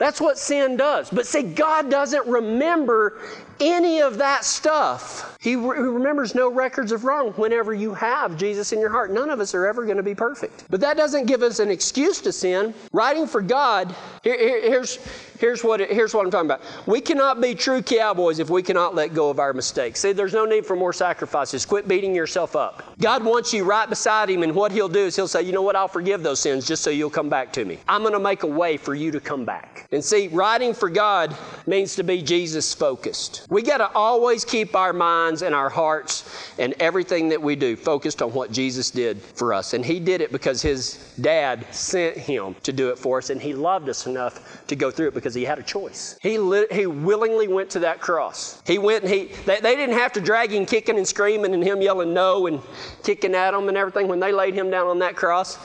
That's 0.01 0.19
what 0.19 0.39
sin 0.39 0.77
does. 0.77 1.11
But 1.11 1.27
see, 1.27 1.43
God 1.43 1.91
doesn't 1.91 2.25
remember 2.25 3.19
any 3.61 4.01
of 4.01 4.17
that 4.17 4.43
stuff. 4.43 5.37
He, 5.39 5.55
re- 5.55 5.79
remembers 5.79 6.35
no 6.35 6.51
records 6.51 6.91
of 6.91 7.03
wrong 7.03 7.31
whenever 7.33 7.73
you 7.73 7.93
have 7.93 8.37
Jesus 8.37 8.73
in 8.73 8.79
your 8.79 8.89
heart. 8.89 9.11
None 9.11 9.29
of 9.29 9.39
us 9.39 9.55
are 9.55 9.65
ever 9.65 9.85
going 9.85 9.97
to 9.97 10.03
be 10.03 10.15
perfect. 10.15 10.65
But 10.69 10.81
that 10.81 10.97
doesn't 10.97 11.25
give 11.25 11.41
us 11.41 11.59
an 11.59 11.69
excuse 11.69 12.21
to 12.21 12.31
sin. 12.31 12.73
Riding 12.91 13.27
for 13.27 13.41
God, 13.41 13.95
here, 14.23 14.37
here, 14.37 14.61
here's, 14.61 14.99
here's, 15.39 15.63
what 15.63 15.79
here's 15.79 16.13
what 16.13 16.25
I'm 16.25 16.31
talking 16.31 16.47
about. 16.47 16.61
We 16.85 17.01
cannot 17.01 17.41
be 17.41 17.55
true 17.55 17.81
cowboys 17.81 18.39
if 18.39 18.49
we 18.49 18.61
cannot 18.61 18.95
let 18.95 19.13
go 19.13 19.29
of 19.29 19.39
our 19.39 19.53
mistakes. 19.53 19.99
See, 19.99 20.11
there's 20.11 20.33
no 20.33 20.45
need 20.45 20.65
for 20.65 20.75
more 20.75 20.93
sacrifices. 20.93 21.65
Quit 21.65 21.87
beating 21.87 22.15
yourself 22.15 22.55
up. 22.55 22.83
God 22.99 23.23
wants 23.23 23.53
you 23.53 23.63
right 23.63 23.89
beside 23.89 24.29
Him, 24.29 24.43
and 24.43 24.53
what 24.53 24.71
He'll 24.71 24.89
do 24.89 24.99
is 24.99 25.15
He'll 25.15 25.27
say, 25.27 25.41
You 25.41 25.51
know 25.51 25.61
what? 25.61 25.75
I'll 25.75 25.87
forgive 25.87 26.23
those 26.23 26.39
sins 26.39 26.67
just 26.67 26.83
so 26.83 26.89
you'll 26.89 27.09
come 27.09 27.29
back 27.29 27.53
to 27.53 27.65
me. 27.65 27.79
I'm 27.87 28.01
going 28.01 28.13
to 28.13 28.19
make 28.19 28.43
a 28.43 28.47
way 28.47 28.77
for 28.77 28.95
you 28.95 29.11
to 29.11 29.19
come 29.19 29.45
back. 29.45 29.87
And 29.91 30.03
see, 30.03 30.27
riding 30.27 30.73
for 30.73 30.89
God 30.89 31.35
means 31.65 31.95
to 31.95 32.03
be 32.03 32.21
Jesus 32.21 32.73
focused. 32.73 33.47
We 33.51 33.61
got 33.63 33.79
to 33.79 33.91
always 33.93 34.45
keep 34.45 34.77
our 34.77 34.93
minds 34.93 35.41
and 35.41 35.53
our 35.53 35.69
hearts 35.69 36.53
and 36.57 36.73
everything 36.79 37.27
that 37.29 37.41
we 37.41 37.57
do 37.57 37.75
focused 37.75 38.21
on 38.21 38.31
what 38.31 38.53
Jesus 38.53 38.89
did 38.89 39.21
for 39.21 39.53
us. 39.53 39.73
And 39.73 39.83
He 39.83 39.99
did 39.99 40.21
it 40.21 40.31
because 40.31 40.61
His 40.61 41.13
dad 41.19 41.65
sent 41.69 42.15
Him 42.15 42.55
to 42.63 42.71
do 42.71 42.91
it 42.91 42.97
for 42.97 43.17
us, 43.17 43.29
and 43.29 43.41
He 43.41 43.53
loved 43.53 43.89
us 43.89 44.07
enough 44.07 44.65
to 44.67 44.75
go 44.77 44.89
through 44.89 45.09
it 45.09 45.13
because 45.13 45.33
He 45.33 45.43
had 45.43 45.59
a 45.59 45.63
choice. 45.63 46.17
He, 46.21 46.37
li- 46.37 46.67
he 46.71 46.87
willingly 46.87 47.49
went 47.49 47.69
to 47.71 47.79
that 47.79 47.99
cross. 47.99 48.61
He 48.65 48.77
went 48.77 49.03
and 49.03 49.13
He, 49.13 49.25
they, 49.45 49.59
they 49.59 49.75
didn't 49.75 49.97
have 49.97 50.13
to 50.13 50.21
drag 50.21 50.51
Him 50.51 50.65
kicking 50.65 50.97
and 50.97 51.05
screaming 51.05 51.53
and 51.53 51.61
Him 51.61 51.81
yelling 51.81 52.13
no 52.13 52.47
and 52.47 52.61
kicking 53.03 53.35
at 53.35 53.53
Him 53.53 53.67
and 53.67 53.75
everything 53.75 54.07
when 54.07 54.21
they 54.21 54.31
laid 54.31 54.53
Him 54.53 54.71
down 54.71 54.87
on 54.87 54.99
that 54.99 55.17
cross 55.17 55.59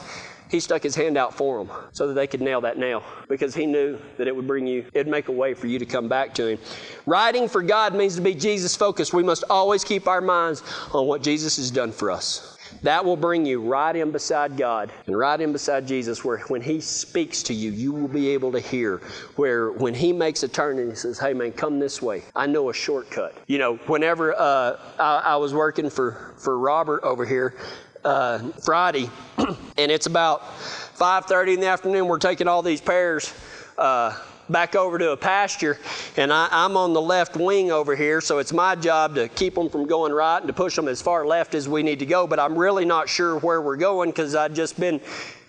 he 0.49 0.59
stuck 0.59 0.83
his 0.83 0.95
hand 0.95 1.17
out 1.17 1.33
for 1.33 1.63
them 1.63 1.75
so 1.91 2.07
that 2.07 2.13
they 2.13 2.27
could 2.27 2.41
nail 2.41 2.61
that 2.61 2.77
nail 2.77 3.03
because 3.27 3.53
he 3.53 3.65
knew 3.65 3.97
that 4.17 4.27
it 4.27 4.35
would 4.35 4.47
bring 4.47 4.67
you, 4.67 4.85
it'd 4.93 5.07
make 5.07 5.27
a 5.27 5.31
way 5.31 5.53
for 5.53 5.67
you 5.67 5.79
to 5.79 5.85
come 5.85 6.07
back 6.07 6.33
to 6.35 6.47
him. 6.47 6.59
Riding 7.05 7.47
for 7.47 7.61
God 7.61 7.95
means 7.95 8.15
to 8.15 8.21
be 8.21 8.33
Jesus 8.33 8.75
focused. 8.75 9.13
We 9.13 9.23
must 9.23 9.43
always 9.49 9.83
keep 9.83 10.07
our 10.07 10.21
minds 10.21 10.63
on 10.93 11.07
what 11.07 11.23
Jesus 11.23 11.57
has 11.57 11.71
done 11.71 11.91
for 11.91 12.11
us. 12.11 12.57
That 12.83 13.05
will 13.05 13.17
bring 13.17 13.45
you 13.45 13.61
right 13.61 13.95
in 13.95 14.11
beside 14.11 14.57
God 14.57 14.91
and 15.05 15.17
right 15.17 15.39
in 15.39 15.51
beside 15.51 15.87
Jesus, 15.87 16.23
where 16.23 16.39
when 16.47 16.61
He 16.61 16.81
speaks 16.81 17.43
to 17.43 17.53
you, 17.53 17.71
you 17.71 17.91
will 17.91 18.07
be 18.07 18.29
able 18.29 18.51
to 18.51 18.59
hear. 18.59 18.97
Where 19.35 19.71
when 19.71 19.93
He 19.93 20.13
makes 20.13 20.43
a 20.43 20.47
turn 20.47 20.79
and 20.79 20.89
He 20.89 20.95
says, 20.95 21.17
Hey 21.17 21.33
man, 21.33 21.53
come 21.53 21.79
this 21.79 22.01
way, 22.01 22.23
I 22.35 22.45
know 22.45 22.69
a 22.69 22.73
shortcut. 22.73 23.35
You 23.47 23.57
know, 23.57 23.75
whenever 23.87 24.33
uh, 24.33 24.79
I, 24.99 25.21
I 25.25 25.35
was 25.37 25.53
working 25.53 25.89
for, 25.89 26.33
for 26.37 26.57
Robert 26.57 27.03
over 27.03 27.25
here, 27.25 27.55
uh, 28.03 28.39
Friday, 28.63 29.09
and 29.77 29.91
it's 29.91 30.05
about 30.05 30.41
5:30 30.97 31.55
in 31.55 31.59
the 31.59 31.67
afternoon. 31.67 32.07
We're 32.07 32.19
taking 32.19 32.47
all 32.47 32.61
these 32.61 32.81
pairs 32.81 33.33
uh, 33.77 34.17
back 34.49 34.75
over 34.75 34.97
to 34.97 35.11
a 35.11 35.17
pasture, 35.17 35.77
and 36.15 36.31
I, 36.31 36.47
I'm 36.51 36.77
on 36.77 36.93
the 36.93 37.01
left 37.01 37.35
wing 37.35 37.71
over 37.71 37.95
here, 37.95 38.21
so 38.21 38.39
it's 38.39 38.53
my 38.53 38.75
job 38.75 39.15
to 39.15 39.27
keep 39.27 39.55
them 39.55 39.69
from 39.69 39.85
going 39.85 40.13
right 40.13 40.37
and 40.37 40.47
to 40.47 40.53
push 40.53 40.75
them 40.75 40.87
as 40.87 41.01
far 41.01 41.25
left 41.25 41.55
as 41.55 41.67
we 41.67 41.83
need 41.83 41.99
to 41.99 42.05
go. 42.05 42.27
But 42.27 42.39
I'm 42.39 42.57
really 42.57 42.85
not 42.85 43.09
sure 43.09 43.37
where 43.39 43.61
we're 43.61 43.77
going 43.77 44.09
because 44.09 44.35
I've 44.35 44.53
just 44.53 44.79
been 44.79 45.01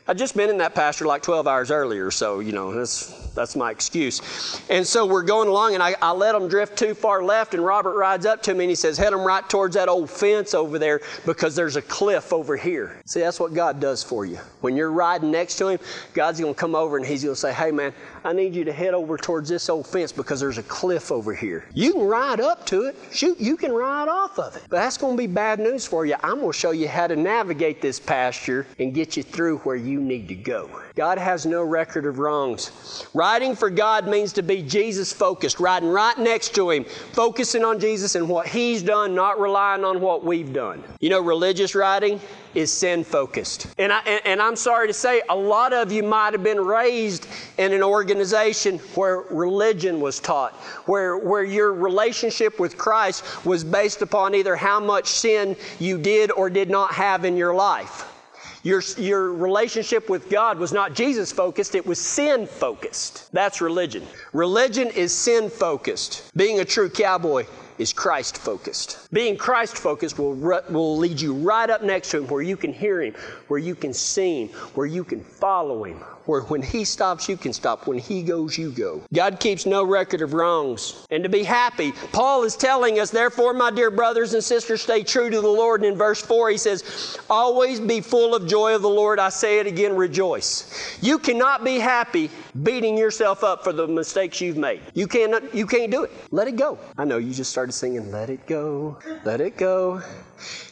I'd 0.09 0.17
just 0.17 0.35
been 0.35 0.49
in 0.49 0.57
that 0.59 0.75
pasture 0.75 1.05
like 1.05 1.23
12 1.23 1.47
hours 1.47 1.71
earlier, 1.71 2.11
so, 2.11 2.41
you 2.41 2.53
know, 2.53 2.73
that's, 2.73 3.29
that's 3.35 3.55
my 3.55 3.71
excuse. 3.71 4.59
And 4.71 4.87
so 4.87 5.05
we're 5.05 5.23
going 5.23 5.49
along, 5.49 5.75
and 5.75 5.83
I, 5.83 5.97
I 6.01 6.13
let 6.13 6.33
them 6.33 6.49
drift 6.49 6.79
too 6.79 6.95
far 6.95 7.23
left, 7.23 7.53
and 7.53 7.63
Robert 7.63 7.95
rides 7.95 8.25
up 8.25 8.43
to 8.45 8.55
me 8.55 8.65
and 8.65 8.71
he 8.71 8.75
says, 8.75 8.97
Head 8.97 9.13
them 9.13 9.23
right 9.23 9.47
towards 9.51 9.75
that 9.75 9.89
old 9.89 10.09
fence 10.09 10.55
over 10.55 10.79
there 10.79 11.03
because 11.27 11.55
there's 11.55 11.77
a 11.77 11.83
cliff 11.83 12.33
over 12.33 12.57
here. 12.57 13.03
See, 13.05 13.21
that's 13.21 13.39
what 13.39 13.53
God 13.53 13.81
does 13.81 14.03
for 14.03 14.25
you. 14.25 14.39
When 14.63 14.77
you're 14.77 14.91
riding 14.91 15.31
next 15.31 15.57
to 15.59 15.69
Him, 15.69 15.79
God's 16.15 16.41
going 16.41 16.55
to 16.55 16.59
come 16.59 16.75
over 16.75 16.97
and 16.97 17.07
He's 17.07 17.23
going 17.23 17.35
to 17.35 17.41
say, 17.41 17.53
Hey, 17.53 17.71
man, 17.71 17.93
I 18.25 18.33
need 18.33 18.55
you 18.55 18.65
to 18.65 18.73
head 18.73 18.95
over 18.95 19.17
towards 19.17 19.49
this 19.49 19.69
old 19.69 19.87
fence 19.87 20.11
because 20.11 20.41
there's 20.41 20.59
a 20.59 20.63
cliff 20.65 21.13
over 21.13 21.35
here. 21.35 21.67
You 21.75 21.93
can 21.93 22.03
ride 22.03 22.41
up 22.41 22.67
to 22.67 22.85
it. 22.85 22.97
Shoot, 23.13 23.39
you 23.39 23.57
can 23.57 23.73
ride 23.73 24.09
off 24.09 24.39
of 24.39 24.57
it. 24.57 24.63
But 24.69 24.79
that's 24.79 24.97
going 24.97 25.17
to 25.17 25.19
be 25.19 25.27
bad 25.27 25.61
news 25.61 25.87
for 25.87 26.07
you. 26.07 26.17
I'm 26.23 26.41
going 26.41 26.53
to 26.53 26.59
show 26.59 26.71
you 26.71 26.89
how 26.89 27.07
to 27.07 27.17
navigate 27.17 27.81
this 27.81 28.01
pasture 28.01 28.67
and 28.79 28.95
get 28.95 29.17
you 29.17 29.23
through 29.23 29.59
where 29.59 29.77
you 29.77 29.98
need 29.99 30.29
to 30.29 30.35
go. 30.35 30.71
God 30.95 31.19
has 31.19 31.47
no 31.47 31.63
record 31.63 32.07
of 32.07 32.19
wrongs. 32.19 33.07
Riding 33.15 33.55
for 33.55 33.71
God 33.71 34.07
means 34.09 34.33
to 34.35 34.43
be 34.43 34.63
Jesus 34.63 35.13
focused, 35.13 35.61
riding 35.61 35.89
right 35.89 36.17
next 36.19 36.55
to 36.57 36.71
Him, 36.71 36.85
focusing 37.13 37.65
on 37.65 37.79
Jesus 37.79 38.15
and 38.15 38.29
what 38.29 38.47
He's 38.47 38.83
done, 38.83 39.15
not 39.15 39.41
relying 39.41 39.85
on 39.85 40.01
what 40.01 40.25
we've 40.25 40.53
done. 40.53 40.83
You 41.01 41.11
know, 41.11 41.21
religious 41.21 41.75
riding 41.75 42.21
is 42.55 42.73
sin 42.73 43.05
focused. 43.05 43.69
And, 43.79 43.93
I, 43.93 44.01
and, 44.01 44.21
and 44.25 44.43
I'm 44.43 44.57
sorry 44.57 44.89
to 44.89 44.93
say, 44.93 45.23
a 45.29 45.37
lot 45.37 45.73
of 45.73 45.93
you 45.93 46.03
might 46.03 46.33
have 46.33 46.43
been 46.43 46.61
raised 46.61 47.29
in 47.59 47.73
an 47.73 47.83
organization 47.83 48.79
where 48.95 49.19
religion 49.31 50.01
was 50.01 50.19
taught, 50.19 50.55
where, 50.87 51.19
where 51.19 51.45
your 51.45 51.73
relationship 51.73 52.59
with 52.59 52.77
Christ 52.77 53.45
was 53.45 53.63
based 53.63 54.03
upon 54.03 54.35
either 54.35 54.57
how 54.57 54.81
much 54.81 55.07
sin 55.07 55.57
you 55.79 55.99
did 55.99 56.31
or 56.33 56.51
did 56.51 56.71
not 56.71 56.93
have 56.93 57.25
in 57.25 57.37
your 57.37 57.55
life. 57.55 58.13
Your, 58.63 58.83
your 58.97 59.33
relationship 59.33 60.09
with 60.09 60.29
God 60.29 60.59
was 60.59 60.73
not 60.73 60.95
Jesus 60.95 61.31
focused, 61.31 61.75
it 61.75 61.87
was 61.87 61.99
sin 62.01 62.47
focused. 62.47 63.31
That's 63.33 63.61
religion. 63.61 64.07
Religion 64.33 64.89
is 64.89 65.15
sin 65.15 65.49
focused. 65.49 66.31
Being 66.37 66.61
a 66.61 66.65
true 66.65 66.91
cowboy 66.91 67.47
is 67.79 67.93
Christ 67.93 68.39
focused. 68.39 69.09
Being 69.13 69.37
Christ 69.37 69.77
focused 69.77 70.19
will, 70.19 70.35
will 70.35 70.99
lead 70.99 71.21
you 71.21 71.35
right 71.35 71.71
up 71.71 71.83
next 71.83 72.11
to 72.11 72.19
Him 72.19 72.27
where 72.27 72.43
you 72.43 72.57
can 72.57 72.73
hear 72.73 73.01
Him, 73.01 73.15
where 73.47 73.61
you 73.61 73.75
can 73.75 73.93
see 73.93 74.47
Him, 74.47 74.49
where 74.75 74.87
you 74.87 75.05
can 75.05 75.23
follow 75.23 75.85
Him, 75.85 76.03
where 76.29 76.43
when 76.43 76.61
He 76.61 76.85
stops, 76.85 77.29
you 77.29 77.37
can 77.37 77.55
stop. 77.55 77.87
When 77.87 77.99
He 77.99 78.23
goes, 78.23 78.59
you 78.59 78.71
go. 78.71 79.03
God 79.15 79.41
keeps 79.41 79.65
no 79.65 79.83
record 79.83 80.21
of 80.21 80.35
wrongs. 80.35 81.07
And 81.11 81.25
to 81.25 81.31
be 81.31 81.43
happy, 81.43 81.93
Paul 82.13 82.45
is 82.45 82.55
telling 82.55 83.01
us, 83.01 83.11
therefore, 83.11 83.55
my 83.55 83.71
dear 83.71 83.91
brothers 83.91 84.35
and 84.35 84.45
sisters, 84.45 84.83
stay 84.83 85.03
true 85.03 85.31
to 85.31 85.41
the 85.41 85.49
Lord. 85.49 85.81
And 85.83 85.93
in 85.93 85.99
verse 85.99 86.21
4, 86.21 86.51
he 86.51 86.59
says, 86.59 87.19
Always 87.31 87.81
be 87.81 88.03
full 88.03 88.35
of 88.35 88.47
joy 88.47 88.75
of 88.75 88.83
the 88.83 88.89
Lord. 88.89 89.19
I 89.19 89.31
say 89.31 89.59
it 89.59 89.67
again, 89.67 89.97
rejoice. 89.97 90.99
You 91.01 91.19
cannot 91.19 91.65
be 91.65 91.79
happy 91.79 92.31
beating 92.63 92.99
yourself 92.99 93.43
up 93.43 93.65
for 93.65 93.73
the 93.73 93.87
mistakes 93.87 94.41
you've 94.41 94.57
made. 94.59 94.83
You 94.95 95.07
cannot, 95.07 95.55
you 95.55 95.67
can't 95.67 95.91
do 95.91 96.05
it. 96.05 96.11
Let 96.31 96.47
it 96.47 96.57
go. 96.57 96.79
I 96.99 97.05
know 97.05 97.17
you 97.17 97.33
just 97.33 97.51
started 97.51 97.73
singing, 97.73 98.11
Let 98.13 98.29
it 98.29 98.47
go, 98.47 98.99
let 99.25 99.41
it 99.41 99.57
go. 99.57 100.03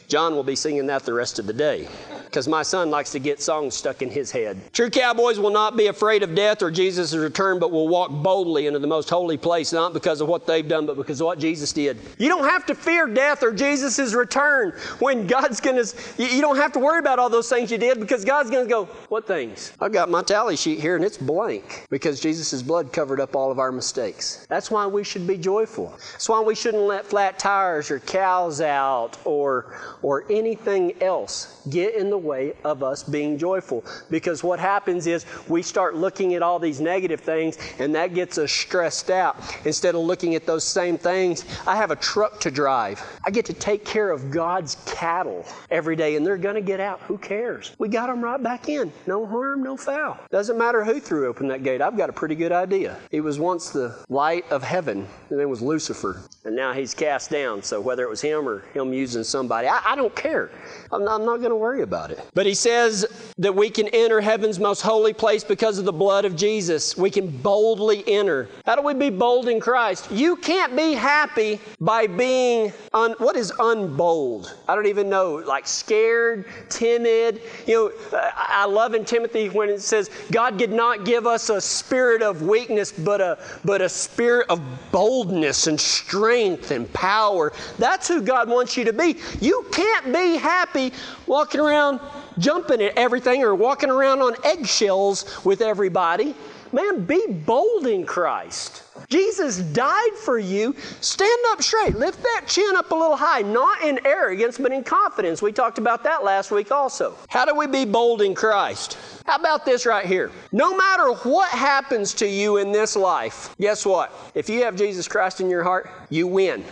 John 0.07 0.35
will 0.35 0.43
be 0.43 0.55
singing 0.55 0.85
that 0.87 1.03
the 1.03 1.13
rest 1.13 1.39
of 1.39 1.47
the 1.47 1.53
day 1.53 1.87
because 2.27 2.47
my 2.47 2.61
son 2.61 2.89
likes 2.89 3.11
to 3.13 3.19
get 3.19 3.41
songs 3.41 3.73
stuck 3.73 4.01
in 4.01 4.09
his 4.09 4.31
head. 4.31 4.59
True 4.73 4.89
cowboys 4.89 5.39
will 5.39 5.49
not 5.49 5.77
be 5.77 5.87
afraid 5.87 6.23
of 6.23 6.35
death 6.35 6.61
or 6.61 6.69
Jesus' 6.69 7.15
return, 7.15 7.57
but 7.59 7.71
will 7.71 7.87
walk 7.87 8.11
boldly 8.11 8.67
into 8.67 8.79
the 8.79 8.87
most 8.87 9.09
holy 9.09 9.37
place, 9.37 9.71
not 9.71 9.93
because 9.93 10.21
of 10.21 10.27
what 10.27 10.45
they've 10.45 10.67
done, 10.67 10.85
but 10.85 10.97
because 10.97 11.21
of 11.21 11.25
what 11.25 11.39
Jesus 11.39 11.71
did. 11.71 11.97
You 12.17 12.29
don't 12.29 12.47
have 12.47 12.65
to 12.67 12.75
fear 12.75 13.07
death 13.07 13.43
or 13.43 13.53
Jesus' 13.53 14.13
return 14.13 14.71
when 14.99 15.25
God's 15.25 15.61
going 15.61 15.83
to, 15.83 15.95
you 16.17 16.41
don't 16.41 16.57
have 16.57 16.71
to 16.73 16.79
worry 16.79 16.99
about 16.99 17.17
all 17.19 17.29
those 17.29 17.49
things 17.49 17.71
you 17.71 17.77
did 17.77 17.99
because 17.99 18.25
God's 18.25 18.49
going 18.49 18.65
to 18.65 18.69
go, 18.69 18.85
What 19.09 19.25
things? 19.25 19.73
I've 19.79 19.93
got 19.93 20.09
my 20.09 20.21
tally 20.21 20.57
sheet 20.57 20.79
here 20.79 20.95
and 20.95 21.05
it's 21.05 21.17
blank 21.17 21.87
because 21.89 22.19
Jesus' 22.19 22.61
blood 22.61 22.91
covered 22.91 23.21
up 23.21 23.35
all 23.35 23.51
of 23.51 23.59
our 23.59 23.71
mistakes. 23.71 24.45
That's 24.49 24.69
why 24.69 24.85
we 24.85 25.03
should 25.03 25.25
be 25.25 25.37
joyful. 25.37 25.93
That's 26.11 26.27
why 26.27 26.41
we 26.41 26.55
shouldn't 26.55 26.83
let 26.83 27.05
flat 27.05 27.39
tires 27.39 27.89
or 27.89 27.99
cows 27.99 28.61
out 28.61 29.17
or 29.25 29.77
or 30.01 30.25
anything 30.29 31.01
else 31.01 31.61
get 31.69 31.95
in 31.95 32.09
the 32.09 32.16
way 32.17 32.53
of 32.63 32.83
us 32.83 33.03
being 33.03 33.37
joyful. 33.37 33.83
Because 34.09 34.43
what 34.43 34.59
happens 34.59 35.07
is 35.07 35.25
we 35.47 35.61
start 35.61 35.95
looking 35.95 36.35
at 36.35 36.41
all 36.41 36.59
these 36.59 36.81
negative 36.81 37.21
things 37.21 37.57
and 37.79 37.93
that 37.95 38.13
gets 38.13 38.37
us 38.37 38.51
stressed 38.51 39.09
out. 39.09 39.37
Instead 39.65 39.95
of 39.95 40.01
looking 40.01 40.35
at 40.35 40.45
those 40.45 40.63
same 40.63 40.97
things, 40.97 41.45
I 41.65 41.75
have 41.75 41.91
a 41.91 41.95
truck 41.95 42.39
to 42.41 42.51
drive. 42.51 43.01
I 43.25 43.29
get 43.29 43.45
to 43.45 43.53
take 43.53 43.85
care 43.85 44.11
of 44.11 44.31
God's 44.31 44.77
cattle 44.85 45.45
every 45.71 45.95
day 45.95 46.15
and 46.15 46.25
they're 46.25 46.37
going 46.37 46.55
to 46.55 46.61
get 46.61 46.79
out. 46.79 46.99
Who 47.01 47.17
cares? 47.17 47.75
We 47.77 47.87
got 47.87 48.07
them 48.07 48.21
right 48.21 48.41
back 48.41 48.69
in. 48.69 48.91
No 49.05 49.25
harm, 49.25 49.63
no 49.63 49.77
foul. 49.77 50.17
Doesn't 50.31 50.57
matter 50.57 50.83
who 50.83 50.99
threw 50.99 51.27
open 51.27 51.47
that 51.49 51.63
gate. 51.63 51.81
I've 51.81 51.97
got 51.97 52.09
a 52.09 52.13
pretty 52.13 52.35
good 52.35 52.51
idea. 52.51 52.97
He 53.11 53.21
was 53.21 53.39
once 53.39 53.69
the 53.69 53.95
light 54.09 54.45
of 54.51 54.63
heaven, 54.63 55.07
and 55.29 55.39
it 55.39 55.47
was 55.47 55.61
Lucifer. 55.61 56.21
And 56.45 56.55
now 56.55 56.73
he's 56.73 56.93
cast 56.93 57.29
down. 57.29 57.61
So 57.61 57.81
whether 57.81 58.03
it 58.03 58.09
was 58.09 58.21
him 58.21 58.47
or 58.47 58.59
him 58.73 58.93
using 58.93 59.23
somebody, 59.23 59.67
I, 59.67 59.81
I 59.85 59.95
don't 59.95 60.15
care. 60.15 60.49
I'm 60.91 61.03
not, 61.03 61.19
I'm 61.19 61.25
not 61.25 61.37
going 61.37 61.49
to 61.49 61.55
worry 61.55 61.81
about 61.81 62.06
it. 62.06 62.06
But 62.33 62.45
he 62.45 62.53
says 62.53 63.05
that 63.37 63.55
we 63.55 63.69
can 63.69 63.87
enter 63.89 64.21
heaven's 64.21 64.59
most 64.59 64.81
holy 64.81 65.13
place 65.13 65.43
because 65.43 65.77
of 65.77 65.85
the 65.85 65.91
blood 65.91 66.25
of 66.25 66.35
Jesus. 66.35 66.97
We 66.97 67.09
can 67.09 67.29
boldly 67.29 68.03
enter. 68.07 68.49
How 68.65 68.75
do 68.75 68.81
we 68.81 68.93
be 68.93 69.09
bold 69.09 69.47
in 69.47 69.59
Christ? 69.59 70.11
You 70.11 70.35
can't 70.35 70.75
be 70.75 70.93
happy 70.93 71.59
by 71.79 72.07
being, 72.07 72.73
un, 72.93 73.15
what 73.19 73.35
is 73.35 73.51
unbold? 73.59 74.55
I 74.67 74.75
don't 74.75 74.87
even 74.87 75.09
know, 75.09 75.35
like 75.35 75.67
scared, 75.67 76.45
timid. 76.69 77.41
You 77.65 77.91
know, 78.11 78.19
I 78.35 78.65
love 78.65 78.93
in 78.93 79.05
Timothy 79.05 79.49
when 79.49 79.69
it 79.69 79.81
says, 79.81 80.09
God 80.31 80.57
did 80.57 80.71
not 80.71 81.05
give 81.05 81.27
us 81.27 81.49
a 81.49 81.61
spirit 81.61 82.21
of 82.21 82.41
weakness, 82.41 82.91
but 82.91 83.21
a, 83.21 83.37
but 83.65 83.81
a 83.81 83.89
spirit 83.89 84.49
of 84.49 84.61
boldness 84.91 85.67
and 85.67 85.79
strength 85.79 86.71
and 86.71 86.91
power. 86.93 87.53
That's 87.77 88.07
who 88.07 88.21
God 88.21 88.49
wants 88.49 88.77
you 88.77 88.85
to 88.85 88.93
be. 88.93 89.17
You 89.39 89.65
can't 89.71 90.13
be 90.13 90.37
happy 90.37 90.93
walking 91.25 91.61
around 91.61 91.96
jumping 92.39 92.81
at 92.81 92.97
everything 92.97 93.43
or 93.43 93.55
walking 93.55 93.89
around 93.89 94.21
on 94.21 94.35
eggshells 94.43 95.43
with 95.45 95.61
everybody. 95.61 96.35
Man, 96.71 97.05
be 97.05 97.25
bold 97.27 97.87
in 97.87 98.05
Christ. 98.05 98.83
Jesus 99.07 99.59
died 99.59 100.13
for 100.15 100.37
you. 100.37 100.75
Stand 100.99 101.39
up 101.49 101.61
straight. 101.61 101.95
Lift 101.95 102.21
that 102.21 102.43
chin 102.47 102.75
up 102.75 102.91
a 102.91 102.95
little 102.95 103.15
high, 103.15 103.41
not 103.41 103.81
in 103.83 104.05
arrogance, 104.05 104.57
but 104.57 104.73
in 104.73 104.83
confidence. 104.83 105.41
We 105.41 105.53
talked 105.53 105.77
about 105.77 106.03
that 106.03 106.25
last 106.25 106.51
week 106.51 106.71
also. 106.71 107.15
How 107.29 107.45
do 107.45 107.55
we 107.55 107.67
be 107.67 107.85
bold 107.85 108.21
in 108.21 108.35
Christ? 108.35 108.97
How 109.25 109.37
about 109.37 109.65
this 109.65 109.85
right 109.85 110.05
here? 110.05 110.31
No 110.51 110.75
matter 110.75 111.13
what 111.29 111.49
happens 111.49 112.13
to 112.15 112.27
you 112.27 112.57
in 112.57 112.71
this 112.71 112.95
life, 112.95 113.55
guess 113.59 113.85
what? 113.85 114.13
If 114.35 114.49
you 114.49 114.63
have 114.63 114.75
Jesus 114.75 115.07
Christ 115.07 115.39
in 115.39 115.49
your 115.49 115.63
heart, 115.63 115.89
you 116.09 116.27
win. 116.27 116.65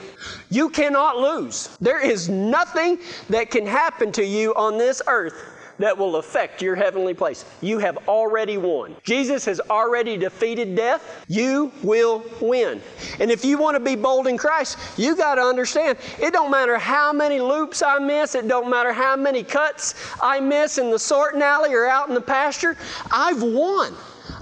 You 0.50 0.70
cannot 0.70 1.18
lose. 1.18 1.76
There 1.80 2.00
is 2.00 2.28
nothing 2.28 3.00
that 3.30 3.50
can 3.50 3.66
happen 3.66 4.12
to 4.14 4.26
you 4.26 4.54
on 4.56 4.78
this 4.78 5.02
earth 5.08 5.55
that 5.80 5.98
will 5.98 6.18
affect 6.18 6.62
your 6.62 6.76
heavenly 6.76 7.14
place. 7.14 7.46
You 7.62 7.80
have 7.80 8.08
already 8.08 8.58
won. 8.58 8.96
Jesus 9.04 9.46
has 9.46 9.60
already 9.60 10.18
defeated 10.18 10.76
death. 10.76 11.26
You 11.28 11.72
will 11.84 12.24
win. 12.42 12.82
And 13.20 13.32
if 13.32 13.44
you 13.44 13.58
want 13.58 13.76
to 13.76 13.80
be 13.80 13.96
bold 13.96 14.28
in 14.28 14.38
Christ, 14.38 14.78
you 14.98 15.16
got 15.16 15.36
to 15.36 15.42
understand 15.42 15.98
it 16.20 16.34
don't 16.34 16.52
matter 16.52 16.78
how 16.78 17.14
many 17.14 17.40
loops 17.40 17.82
I 17.82 18.00
miss, 18.00 18.36
it 18.36 18.48
don't 18.48 18.70
matter 18.70 18.94
how 18.94 19.16
many 19.16 19.44
cuts 19.44 19.96
I 20.22 20.40
miss 20.40 20.78
in 20.78 20.92
the 20.92 21.00
sorting 21.00 21.42
alley 21.42 21.74
or 21.74 21.86
out 21.86 22.08
in 22.10 22.16
the 22.16 22.22
pasture. 22.22 22.78
I've 23.12 23.42
won. 23.42 23.94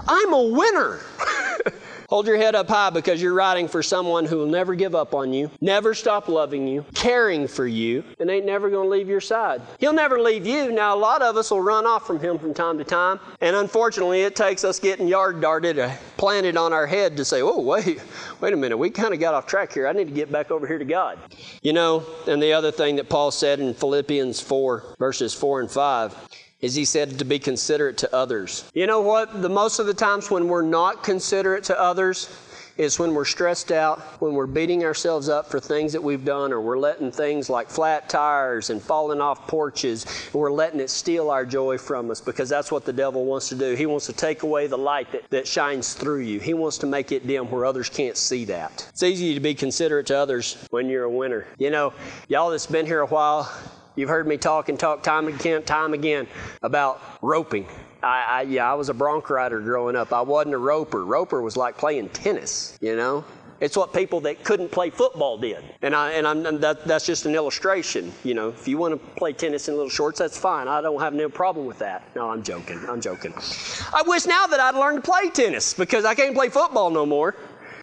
I'm 0.06 0.32
a 0.32 0.42
winner. 0.42 1.00
Hold 2.14 2.28
your 2.28 2.36
head 2.36 2.54
up 2.54 2.68
high 2.68 2.90
because 2.90 3.20
you're 3.20 3.34
riding 3.34 3.66
for 3.66 3.82
someone 3.82 4.24
who 4.24 4.36
will 4.36 4.46
never 4.46 4.76
give 4.76 4.94
up 4.94 5.16
on 5.16 5.32
you, 5.32 5.50
never 5.60 5.94
stop 5.94 6.28
loving 6.28 6.68
you, 6.68 6.86
caring 6.94 7.48
for 7.48 7.66
you, 7.66 8.04
and 8.20 8.30
ain't 8.30 8.46
never 8.46 8.70
going 8.70 8.88
to 8.88 8.88
leave 8.88 9.08
your 9.08 9.20
side. 9.20 9.60
He'll 9.80 9.92
never 9.92 10.20
leave 10.20 10.46
you. 10.46 10.70
Now, 10.70 10.94
a 10.94 10.96
lot 10.96 11.22
of 11.22 11.36
us 11.36 11.50
will 11.50 11.60
run 11.60 11.86
off 11.86 12.06
from 12.06 12.20
him 12.20 12.38
from 12.38 12.54
time 12.54 12.78
to 12.78 12.84
time, 12.84 13.18
and 13.40 13.56
unfortunately, 13.56 14.20
it 14.20 14.36
takes 14.36 14.62
us 14.62 14.78
getting 14.78 15.08
yard 15.08 15.40
darted, 15.40 15.80
uh, 15.80 15.90
planted 16.16 16.56
on 16.56 16.72
our 16.72 16.86
head 16.86 17.16
to 17.16 17.24
say, 17.24 17.42
oh, 17.42 17.58
wait, 17.58 18.00
wait 18.40 18.52
a 18.52 18.56
minute, 18.56 18.76
we 18.76 18.90
kind 18.90 19.12
of 19.12 19.18
got 19.18 19.34
off 19.34 19.46
track 19.46 19.72
here. 19.72 19.88
I 19.88 19.92
need 19.92 20.06
to 20.06 20.14
get 20.14 20.30
back 20.30 20.52
over 20.52 20.68
here 20.68 20.78
to 20.78 20.84
God. 20.84 21.18
You 21.62 21.72
know, 21.72 22.06
and 22.28 22.40
the 22.40 22.52
other 22.52 22.70
thing 22.70 22.94
that 22.94 23.08
Paul 23.08 23.32
said 23.32 23.58
in 23.58 23.74
Philippians 23.74 24.40
4, 24.40 24.94
verses 25.00 25.34
4 25.34 25.62
and 25.62 25.70
5, 25.70 26.28
is 26.64 26.74
he 26.74 26.86
said 26.86 27.18
to 27.18 27.26
be 27.26 27.38
considerate 27.38 27.98
to 27.98 28.14
others. 28.14 28.64
You 28.72 28.86
know 28.86 29.02
what? 29.02 29.42
The 29.42 29.50
most 29.50 29.78
of 29.80 29.84
the 29.84 29.92
times 29.92 30.30
when 30.30 30.48
we're 30.48 30.62
not 30.62 31.04
considerate 31.04 31.62
to 31.64 31.78
others 31.78 32.34
is 32.78 32.98
when 32.98 33.12
we're 33.12 33.26
stressed 33.26 33.70
out, 33.70 34.00
when 34.22 34.32
we're 34.32 34.46
beating 34.46 34.82
ourselves 34.82 35.28
up 35.28 35.50
for 35.50 35.60
things 35.60 35.92
that 35.92 36.02
we've 36.02 36.24
done, 36.24 36.54
or 36.54 36.62
we're 36.62 36.78
letting 36.78 37.12
things 37.12 37.50
like 37.50 37.68
flat 37.68 38.08
tires 38.08 38.70
and 38.70 38.80
falling 38.80 39.20
off 39.20 39.46
porches, 39.46 40.06
and 40.32 40.40
we're 40.40 40.50
letting 40.50 40.80
it 40.80 40.88
steal 40.88 41.30
our 41.30 41.44
joy 41.44 41.76
from 41.76 42.10
us 42.10 42.22
because 42.22 42.48
that's 42.48 42.72
what 42.72 42.86
the 42.86 42.92
devil 42.94 43.26
wants 43.26 43.50
to 43.50 43.54
do. 43.54 43.74
He 43.74 43.84
wants 43.84 44.06
to 44.06 44.14
take 44.14 44.42
away 44.42 44.66
the 44.66 44.78
light 44.78 45.12
that, 45.12 45.28
that 45.30 45.46
shines 45.46 45.92
through 45.92 46.20
you. 46.20 46.40
He 46.40 46.54
wants 46.54 46.78
to 46.78 46.86
make 46.86 47.12
it 47.12 47.26
dim 47.26 47.50
where 47.50 47.66
others 47.66 47.90
can't 47.90 48.16
see 48.16 48.46
that. 48.46 48.86
It's 48.88 49.02
easy 49.02 49.34
to 49.34 49.40
be 49.40 49.54
considerate 49.54 50.06
to 50.06 50.16
others 50.16 50.66
when 50.70 50.88
you're 50.88 51.04
a 51.04 51.10
winner. 51.10 51.46
You 51.58 51.68
know, 51.68 51.92
y'all 52.28 52.50
that's 52.50 52.66
been 52.66 52.86
here 52.86 53.00
a 53.00 53.06
while, 53.06 53.52
You've 53.96 54.08
heard 54.08 54.26
me 54.26 54.36
talk 54.36 54.68
and 54.68 54.78
talk 54.78 55.02
time 55.02 55.28
and 55.28 55.38
again, 55.38 55.62
time 55.62 55.94
again 55.94 56.26
about 56.62 57.00
roping. 57.22 57.66
I, 58.02 58.24
I, 58.28 58.42
yeah, 58.42 58.70
I 58.70 58.74
was 58.74 58.88
a 58.88 58.94
bronc 58.94 59.30
rider 59.30 59.60
growing 59.60 59.96
up. 59.96 60.12
I 60.12 60.20
wasn't 60.20 60.54
a 60.54 60.58
roper. 60.58 61.04
Roper 61.04 61.40
was 61.40 61.56
like 61.56 61.78
playing 61.78 62.08
tennis, 62.10 62.76
you 62.80 62.96
know. 62.96 63.24
It's 63.60 63.76
what 63.76 63.94
people 63.94 64.20
that 64.22 64.42
couldn't 64.42 64.70
play 64.70 64.90
football 64.90 65.38
did, 65.38 65.64
and 65.80 65.94
I 65.94 66.12
and 66.12 66.26
I'm 66.26 66.60
that, 66.60 66.84
that's 66.84 67.06
just 67.06 67.24
an 67.24 67.34
illustration. 67.36 68.12
You 68.24 68.34
know, 68.34 68.48
if 68.48 68.66
you 68.66 68.76
want 68.76 68.92
to 69.00 69.10
play 69.14 69.32
tennis 69.32 69.68
in 69.68 69.74
little 69.74 69.88
shorts, 69.88 70.18
that's 70.18 70.36
fine. 70.36 70.66
I 70.66 70.82
don't 70.82 71.00
have 71.00 71.14
no 71.14 71.28
problem 71.28 71.64
with 71.64 71.78
that. 71.78 72.02
No, 72.16 72.30
I'm 72.30 72.42
joking. 72.42 72.84
I'm 72.88 73.00
joking. 73.00 73.32
I 73.32 74.02
wish 74.06 74.26
now 74.26 74.48
that 74.48 74.58
I'd 74.58 74.74
learned 74.74 75.04
to 75.04 75.10
play 75.10 75.30
tennis 75.30 75.72
because 75.72 76.04
I 76.04 76.14
can't 76.14 76.34
play 76.34 76.48
football 76.48 76.90
no 76.90 77.06
more. 77.06 77.36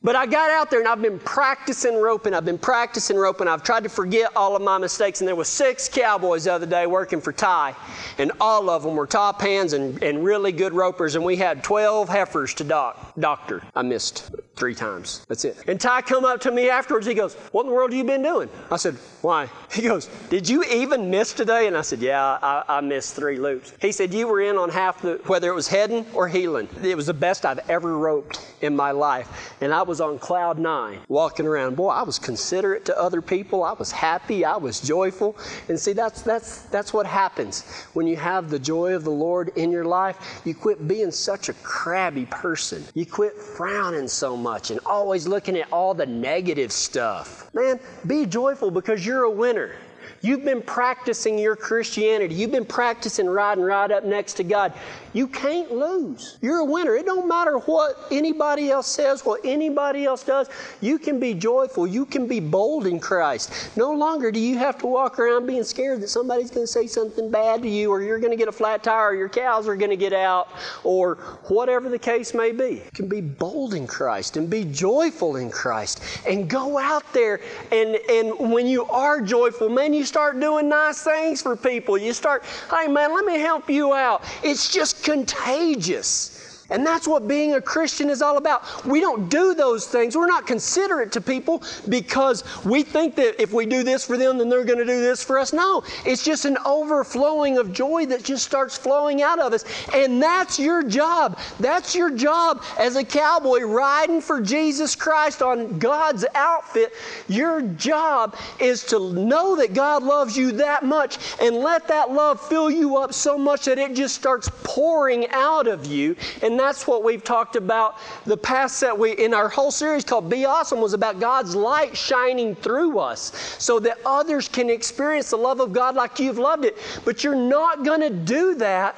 But 0.04 0.16
I 0.16 0.26
got 0.26 0.50
out 0.50 0.72
there 0.72 0.80
and 0.80 0.88
I've 0.88 1.02
been 1.02 1.20
practicing 1.20 1.96
roping. 1.96 2.34
I've 2.34 2.46
been 2.46 2.58
practicing 2.58 3.18
roping. 3.18 3.48
I've 3.48 3.62
tried 3.62 3.84
to 3.84 3.90
forget 3.90 4.32
all 4.36 4.56
of 4.56 4.62
my 4.64 4.80
mistakes. 4.80 5.22
And 5.22 5.28
there 5.28 5.36
was 5.36 5.48
six 5.48 5.88
cowboys 5.88 6.46
the 6.46 6.54
other 6.54 6.66
day 6.66 6.88
working 6.88 7.22
for 7.22 7.32
Ty, 7.32 7.76
and 8.18 8.32
all 8.42 8.70
of 8.70 8.82
them 8.82 8.96
were 8.96 9.06
top 9.06 9.42
hands 9.42 9.74
and, 9.74 10.02
and 10.02 10.24
really 10.24 10.52
good 10.52 10.74
ropers. 10.74 11.14
And 11.16 11.24
we 11.24 11.36
had 11.36 11.64
12 11.64 12.10
heifers 12.10 12.56
to 12.56 12.64
doc, 12.64 13.14
doctor. 13.20 13.62
I 13.76 13.84
missed 13.84 14.32
three 14.62 14.76
times. 14.76 15.26
That's 15.28 15.44
it. 15.44 15.58
And 15.66 15.82
Ty 15.82 16.04
come 16.04 16.24
up 16.24 16.40
to 16.42 16.52
me 16.52 16.70
afterwards. 16.70 17.08
He 17.08 17.16
goes, 17.16 17.34
"What 17.52 17.64
in 17.64 17.70
the 17.70 17.74
world 17.74 17.90
have 17.92 17.98
you 17.98 18.04
been 18.04 18.22
doing?" 18.22 18.48
I 18.70 18.78
said, 18.78 18.94
"Why?" 19.22 19.50
He 19.72 19.82
goes, 19.82 20.08
"Did 20.30 20.48
you 20.48 20.64
even 20.66 21.10
miss 21.10 21.34
today?" 21.34 21.66
And 21.66 21.76
I 21.76 21.82
said, 21.82 22.00
"Yeah, 22.00 22.38
I, 22.44 22.64
I 22.70 22.82
missed 22.82 23.16
three 23.16 23.40
loops." 23.40 23.74
He 23.82 23.92
said, 23.92 24.14
"You 24.14 24.28
were 24.28 24.40
in 24.40 24.58
on 24.58 24.70
half 24.70 25.02
the 25.02 25.20
whether 25.26 25.50
it 25.50 25.56
was 25.56 25.68
heading 25.68 26.06
or 26.14 26.28
heeling. 26.28 26.70
It 26.84 26.96
was 26.96 27.08
the 27.08 27.14
best 27.16 27.44
I've 27.44 27.68
ever 27.72 27.98
roped 27.98 28.40
in 28.62 28.76
my 28.76 28.92
life, 28.92 29.56
and 29.62 29.74
I 29.74 29.82
was 29.82 30.00
on 30.00 30.20
cloud 30.20 30.60
nine 30.60 31.00
walking 31.08 31.48
around. 31.48 31.76
Boy, 31.76 31.90
I 31.90 32.04
was 32.04 32.20
considerate 32.20 32.86
to 32.86 32.96
other 33.02 33.24
people. 33.24 33.64
I 33.64 33.74
was 33.74 33.92
happy. 33.92 34.46
I 34.46 34.58
was 34.58 34.80
joyful. 34.80 35.36
And 35.70 35.80
see, 35.80 35.94
that's 35.94 36.22
that's 36.22 36.62
that's 36.74 36.94
what 36.94 37.08
happens 37.08 37.64
when 37.94 38.06
you 38.06 38.16
have 38.18 38.52
the 38.52 38.60
joy 38.60 38.94
of 38.94 39.06
the 39.06 39.18
Lord 39.28 39.50
in 39.56 39.72
your 39.72 39.86
life. 39.86 40.18
You 40.46 40.54
quit 40.54 40.88
being 40.88 41.10
such 41.10 41.50
a 41.50 41.54
crabby 41.64 42.28
person. 42.28 42.84
You 42.94 43.08
quit 43.08 43.36
frowning 43.40 44.08
so 44.08 44.38
much 44.38 44.51
and 44.70 44.80
always 44.86 45.28
looking 45.28 45.56
at 45.58 45.72
all 45.72 45.94
the 45.94 46.06
negative 46.06 46.72
stuff. 46.72 47.50
Man, 47.54 47.80
be 48.06 48.26
joyful 48.26 48.70
because 48.70 49.06
you're 49.06 49.24
a 49.24 49.32
winner. 49.32 49.76
You've 50.22 50.46
been 50.46 50.62
practicing 50.62 51.40
your 51.40 51.56
Christianity. 51.56 52.36
You've 52.36 52.52
been 52.52 52.66
practicing 52.66 53.28
riding 53.28 53.64
right 53.64 53.90
up 53.90 54.04
next 54.04 54.34
to 54.34 54.44
God. 54.44 54.74
You 55.14 55.28
can't 55.28 55.72
lose. 55.72 56.38
You're 56.42 56.60
a 56.60 56.66
winner. 56.66 56.96
It 56.96 57.06
don't 57.06 57.28
matter 57.28 57.58
what 57.58 58.08
anybody 58.12 58.70
else 58.70 58.88
says, 58.88 59.26
what 59.26 59.42
anybody 59.44 60.06
else 60.06 60.24
does. 60.24 60.50
You 60.80 61.00
can 61.00 61.20
be 61.20 61.34
joyful. 61.34 61.88
You 61.88 62.06
can 62.06 62.28
be 62.28 62.40
bold 62.40 62.88
in 62.88 63.00
Christ. 63.00 63.76
No 63.76 63.92
longer 63.92 64.32
do 64.32 64.40
you 64.40 64.58
have 64.58 64.78
to 64.80 64.88
walk 64.88 65.20
around 65.20 65.48
being 65.48 65.64
scared 65.64 66.02
that 66.02 66.10
somebody's 66.10 66.52
going 66.52 66.66
to 66.66 66.72
say 66.72 66.88
something 66.88 67.30
bad 67.32 67.62
to 67.64 67.68
you, 67.68 67.92
or 67.92 68.02
you're 68.02 68.20
going 68.20 68.32
to 68.32 68.38
get 68.38 68.48
a 68.48 68.54
flat 68.54 68.84
tire, 68.84 69.10
or 69.10 69.16
your 69.16 69.30
cows 69.30 69.68
are 69.68 69.76
going 69.76 69.90
to 69.90 69.98
get 69.98 70.14
out, 70.14 70.50
or 70.84 71.16
whatever 71.48 71.90
the 71.90 72.00
case 72.00 72.34
may 72.34 72.52
be. 72.52 72.82
You 72.86 72.92
can 72.94 73.08
be 73.08 73.22
bold 73.22 73.74
in 73.74 73.88
Christ 73.88 74.38
and 74.38 74.50
be 74.50 74.66
joyful 74.66 75.38
in 75.38 75.50
Christ 75.50 76.04
and 76.28 76.50
go 76.50 76.78
out 76.78 77.12
there. 77.12 77.42
And, 77.72 77.96
and 78.10 78.52
when 78.52 78.68
you 78.68 78.86
are 78.86 79.20
joyful, 79.20 79.68
man, 79.68 79.94
you 79.94 80.06
start 80.12 80.38
doing 80.42 80.68
nice 80.68 81.04
things 81.04 81.42
for 81.42 81.56
people. 81.56 81.98
You 81.98 82.12
start, 82.12 82.44
hey, 82.70 82.88
man, 82.88 83.16
let 83.16 83.24
me 83.24 83.40
help 83.40 83.70
you 83.70 83.94
out. 83.94 84.26
It's 84.44 84.68
just 84.72 85.06
contagious. 85.06 86.51
And 86.72 86.86
that's 86.86 87.08
what 87.08 87.28
being 87.28 87.54
a 87.54 87.62
Christian 87.62 88.10
is 88.10 88.22
all 88.22 88.38
about. 88.38 88.86
We 88.86 89.00
don't 89.00 89.30
do 89.30 89.54
those 89.54 89.86
things. 89.86 90.16
We're 90.16 90.26
not 90.26 90.48
considerate 90.48 91.12
to 91.12 91.22
people 91.22 91.62
because 91.90 92.44
we 92.66 92.82
think 92.84 93.16
that 93.18 93.40
if 93.42 93.54
we 93.54 93.66
do 93.66 93.84
this 93.84 94.06
for 94.06 94.18
them, 94.18 94.38
then 94.38 94.50
they're 94.50 94.64
going 94.64 94.80
to 94.80 94.86
do 94.86 95.02
this 95.02 95.24
for 95.24 95.38
us. 95.38 95.54
No, 95.54 95.84
it's 96.06 96.24
just 96.24 96.46
an 96.46 96.58
overflowing 96.66 97.58
of 97.58 97.74
joy 97.74 98.06
that 98.08 98.24
just 98.24 98.46
starts 98.46 98.78
flowing 98.78 99.22
out 99.22 99.40
of 99.40 99.54
us. 99.54 99.66
And 99.94 100.22
that's 100.22 100.58
your 100.58 100.82
job. 100.84 101.38
That's 101.60 101.94
your 101.94 102.10
job 102.10 102.64
as 102.80 102.96
a 102.96 103.04
cowboy 103.04 103.62
riding 103.62 104.22
for 104.22 104.42
Jesus 104.42 104.96
Christ 104.96 105.42
on 105.42 105.78
God's 105.78 106.26
outfit. 106.36 106.94
Your 107.28 107.62
job 107.62 108.36
is 108.60 108.86
to 108.86 109.14
know 109.14 109.56
that 109.58 109.74
God 109.74 110.04
loves 110.04 110.38
you 110.38 110.54
that 110.54 110.84
much 110.84 111.18
and 111.42 111.58
let 111.58 111.88
that 111.90 112.12
love 112.12 112.40
fill 112.40 112.72
you 112.72 112.98
up 112.98 113.14
so 113.14 113.38
much 113.38 113.66
that 113.66 113.78
it 113.78 113.94
just 113.94 114.16
starts 114.16 114.50
pouring 114.64 115.30
out 115.32 115.68
of 115.68 115.86
you. 115.86 116.16
And 116.42 116.58
that's 116.62 116.88
what 116.88 117.04
we've 117.04 117.24
talked 117.24 117.56
about 117.56 117.98
the 118.26 118.38
past 118.38 118.80
that 118.82 118.98
we 118.98 119.14
in 119.14 119.34
our 119.34 119.50
whole 119.50 119.72
series 119.72 120.04
called 120.04 120.30
Be 120.30 120.46
Awesome 120.46 120.80
was 120.80 120.94
about 120.94 121.20
God's 121.20 121.56
light 121.56 121.98
shining 121.98 122.56
through 122.56 123.00
us 123.00 123.56
so 123.58 123.80
that 123.80 123.98
others 124.06 124.48
can 124.48 124.70
experience 124.70 125.32
the 125.32 125.38
love 125.38 125.60
of 125.60 125.74
God 125.74 125.96
like 125.96 126.20
you've 126.20 126.38
loved 126.38 126.66
it. 126.66 126.78
But 127.04 127.24
you're 127.24 127.36
not 127.36 127.84
going 127.84 128.02
to 128.02 128.10
do 128.10 128.56
that 128.56 128.96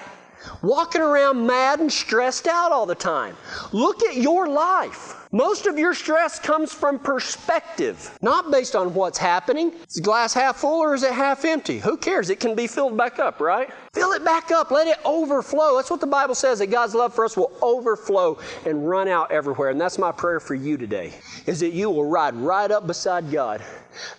walking 0.62 1.02
around 1.02 1.46
mad 1.46 1.80
and 1.80 1.92
stressed 1.92 2.48
out 2.48 2.72
all 2.72 2.86
the 2.86 2.96
time. 2.96 3.36
Look 3.72 4.04
at 4.04 4.18
your 4.18 4.48
life. 4.48 5.23
Most 5.36 5.66
of 5.66 5.80
your 5.80 5.96
stress 5.96 6.38
comes 6.38 6.72
from 6.72 7.00
perspective, 7.00 8.16
not 8.22 8.52
based 8.52 8.76
on 8.76 8.94
what's 8.94 9.18
happening. 9.18 9.74
Is 9.88 9.96
the 9.96 10.02
glass 10.02 10.32
half 10.32 10.58
full 10.58 10.80
or 10.80 10.94
is 10.94 11.02
it 11.02 11.12
half 11.12 11.44
empty? 11.44 11.80
Who 11.80 11.98
cares? 11.98 12.30
It 12.30 12.40
can 12.40 12.54
be 12.54 12.68
filled 12.68 12.96
back 12.96 13.18
up, 13.18 13.40
right? 13.40 13.68
Fill 13.96 14.12
it 14.12 14.24
back 14.24 14.52
up. 14.52 14.70
Let 14.70 14.86
it 14.86 15.00
overflow. 15.04 15.76
That's 15.76 15.90
what 15.90 16.02
the 16.02 16.06
Bible 16.06 16.36
says 16.36 16.60
that 16.60 16.68
God's 16.68 16.94
love 16.94 17.16
for 17.16 17.26
us 17.26 17.36
will 17.36 17.52
overflow 17.64 18.38
and 18.68 18.88
run 18.88 19.08
out 19.08 19.32
everywhere. 19.32 19.72
And 19.72 19.82
that's 19.82 19.98
my 19.98 20.12
prayer 20.12 20.40
for 20.40 20.54
you 20.54 20.78
today 20.78 21.12
is 21.48 21.60
that 21.62 21.74
you 21.74 21.90
will 21.90 22.06
ride 22.06 22.36
right 22.36 22.70
up 22.70 22.86
beside 22.86 23.32
God. 23.32 23.64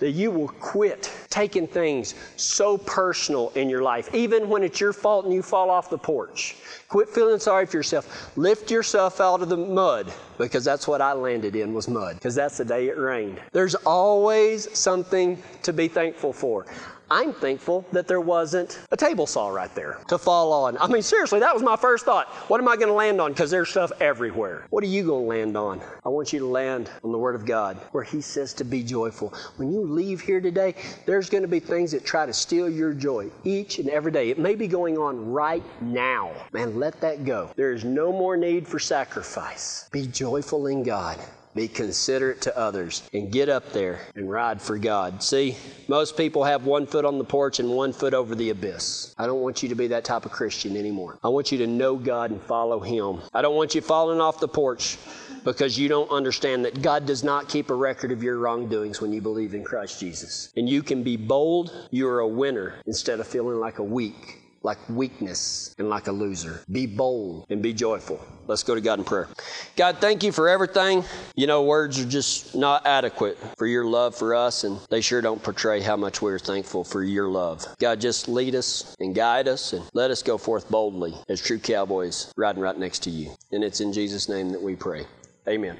That 0.00 0.10
you 0.10 0.30
will 0.30 0.48
quit 0.48 1.12
taking 1.30 1.66
things 1.66 2.14
so 2.36 2.78
personal 2.78 3.50
in 3.56 3.68
your 3.68 3.82
life, 3.82 4.12
even 4.14 4.48
when 4.48 4.62
it's 4.62 4.80
your 4.80 4.92
fault 4.92 5.24
and 5.24 5.34
you 5.34 5.42
fall 5.42 5.70
off 5.70 5.90
the 5.90 5.98
porch. 5.98 6.56
Quit 6.94 7.08
feeling 7.08 7.40
sorry 7.40 7.66
for 7.66 7.76
yourself. 7.76 8.30
Lift 8.36 8.70
yourself 8.70 9.20
out 9.20 9.42
of 9.42 9.48
the 9.48 9.56
mud 9.56 10.12
because 10.38 10.62
that's 10.62 10.86
what 10.86 11.00
I 11.00 11.12
landed 11.12 11.56
in 11.56 11.74
was 11.74 11.88
mud 11.88 12.14
because 12.14 12.36
that's 12.36 12.56
the 12.56 12.64
day 12.64 12.86
it 12.86 12.96
rained. 12.96 13.40
There's 13.50 13.74
always 13.74 14.68
something 14.78 15.42
to 15.64 15.72
be 15.72 15.88
thankful 15.88 16.32
for. 16.32 16.66
I'm 17.10 17.32
thankful 17.32 17.84
that 17.92 18.08
there 18.08 18.20
wasn't 18.20 18.80
a 18.90 18.96
table 18.96 19.26
saw 19.26 19.48
right 19.48 19.72
there 19.74 19.98
to 20.08 20.16
fall 20.16 20.52
on. 20.52 20.78
I 20.78 20.86
mean, 20.86 21.02
seriously, 21.02 21.40
that 21.40 21.52
was 21.52 21.62
my 21.62 21.76
first 21.76 22.04
thought. 22.04 22.28
What 22.48 22.60
am 22.60 22.68
I 22.68 22.76
going 22.76 22.88
to 22.88 22.94
land 22.94 23.20
on? 23.20 23.32
Because 23.32 23.50
there's 23.50 23.68
stuff 23.68 23.92
everywhere. 24.00 24.66
What 24.70 24.82
are 24.82 24.88
you 24.88 25.04
going 25.04 25.24
to 25.24 25.28
land 25.28 25.56
on? 25.56 25.82
I 26.04 26.08
want 26.08 26.32
you 26.32 26.38
to 26.38 26.46
land 26.46 26.90
on 27.02 27.12
the 27.12 27.18
Word 27.18 27.34
of 27.34 27.44
God 27.44 27.76
where 27.92 28.04
He 28.04 28.20
says 28.20 28.54
to 28.54 28.64
be 28.64 28.82
joyful. 28.82 29.34
When 29.56 29.70
you 29.70 29.82
leave 29.82 30.20
here 30.20 30.40
today, 30.40 30.74
there's 31.04 31.28
going 31.28 31.42
to 31.42 31.48
be 31.48 31.60
things 31.60 31.92
that 31.92 32.04
try 32.04 32.24
to 32.24 32.32
steal 32.32 32.70
your 32.70 32.94
joy 32.94 33.30
each 33.44 33.78
and 33.78 33.88
every 33.90 34.12
day. 34.12 34.30
It 34.30 34.38
may 34.38 34.54
be 34.54 34.66
going 34.66 34.96
on 34.96 35.30
right 35.30 35.64
now. 35.82 36.32
Man, 36.52 36.78
let 36.78 37.00
that 37.02 37.24
go. 37.24 37.50
There 37.56 37.72
is 37.72 37.84
no 37.84 38.12
more 38.12 38.36
need 38.36 38.66
for 38.66 38.78
sacrifice. 38.78 39.88
Be 39.92 40.06
joyful 40.06 40.66
in 40.68 40.82
God 40.82 41.18
be 41.54 41.68
considerate 41.68 42.40
to 42.42 42.58
others, 42.58 43.08
and 43.12 43.30
get 43.30 43.48
up 43.48 43.72
there 43.72 44.00
and 44.14 44.30
ride 44.30 44.60
for 44.60 44.78
God. 44.78 45.22
See, 45.22 45.56
most 45.88 46.16
people 46.16 46.44
have 46.44 46.66
one 46.66 46.86
foot 46.86 47.04
on 47.04 47.18
the 47.18 47.24
porch 47.24 47.60
and 47.60 47.70
one 47.70 47.92
foot 47.92 48.14
over 48.14 48.34
the 48.34 48.50
abyss. 48.50 49.14
I 49.18 49.26
don't 49.26 49.40
want 49.40 49.62
you 49.62 49.68
to 49.68 49.74
be 49.74 49.88
that 49.88 50.04
type 50.04 50.26
of 50.26 50.32
Christian 50.32 50.76
anymore. 50.76 51.18
I 51.22 51.28
want 51.28 51.52
you 51.52 51.58
to 51.58 51.66
know 51.66 51.96
God 51.96 52.30
and 52.30 52.42
follow 52.42 52.80
Him. 52.80 53.20
I 53.32 53.42
don't 53.42 53.56
want 53.56 53.74
you 53.74 53.80
falling 53.80 54.20
off 54.20 54.40
the 54.40 54.48
porch 54.48 54.98
because 55.44 55.78
you 55.78 55.88
don't 55.88 56.10
understand 56.10 56.64
that 56.64 56.82
God 56.82 57.06
does 57.06 57.22
not 57.22 57.48
keep 57.48 57.70
a 57.70 57.74
record 57.74 58.10
of 58.10 58.22
your 58.22 58.38
wrongdoings 58.38 59.00
when 59.00 59.12
you 59.12 59.20
believe 59.20 59.54
in 59.54 59.62
Christ 59.62 60.00
Jesus. 60.00 60.50
And 60.56 60.68
you 60.68 60.82
can 60.82 61.02
be 61.02 61.16
bold, 61.16 61.70
you're 61.90 62.20
a 62.20 62.28
winner, 62.28 62.76
instead 62.86 63.20
of 63.20 63.26
feeling 63.26 63.60
like 63.60 63.78
a 63.78 63.84
weak 63.84 64.40
like 64.64 64.78
weakness 64.88 65.74
and 65.78 65.88
like 65.88 66.08
a 66.08 66.12
loser. 66.12 66.64
Be 66.72 66.86
bold 66.86 67.46
and 67.50 67.62
be 67.62 67.72
joyful. 67.72 68.20
Let's 68.46 68.62
go 68.62 68.74
to 68.74 68.80
God 68.80 68.98
in 68.98 69.04
prayer. 69.04 69.28
God, 69.76 69.98
thank 69.98 70.24
you 70.24 70.32
for 70.32 70.48
everything. 70.48 71.04
You 71.36 71.46
know, 71.46 71.62
words 71.62 72.00
are 72.00 72.08
just 72.08 72.56
not 72.56 72.86
adequate 72.86 73.38
for 73.56 73.66
your 73.66 73.84
love 73.84 74.16
for 74.16 74.34
us, 74.34 74.64
and 74.64 74.80
they 74.90 75.00
sure 75.00 75.20
don't 75.20 75.42
portray 75.42 75.80
how 75.80 75.96
much 75.96 76.20
we're 76.20 76.38
thankful 76.38 76.82
for 76.82 77.04
your 77.04 77.28
love. 77.28 77.64
God, 77.78 78.00
just 78.00 78.28
lead 78.28 78.54
us 78.54 78.96
and 78.98 79.14
guide 79.14 79.46
us 79.46 79.72
and 79.72 79.84
let 79.92 80.10
us 80.10 80.22
go 80.22 80.38
forth 80.38 80.68
boldly 80.68 81.14
as 81.28 81.40
true 81.40 81.58
cowboys 81.58 82.32
riding 82.36 82.62
right 82.62 82.78
next 82.78 83.02
to 83.04 83.10
you. 83.10 83.30
And 83.52 83.62
it's 83.62 83.80
in 83.80 83.92
Jesus' 83.92 84.28
name 84.28 84.50
that 84.50 84.62
we 84.62 84.74
pray. 84.74 85.06
Amen. 85.46 85.76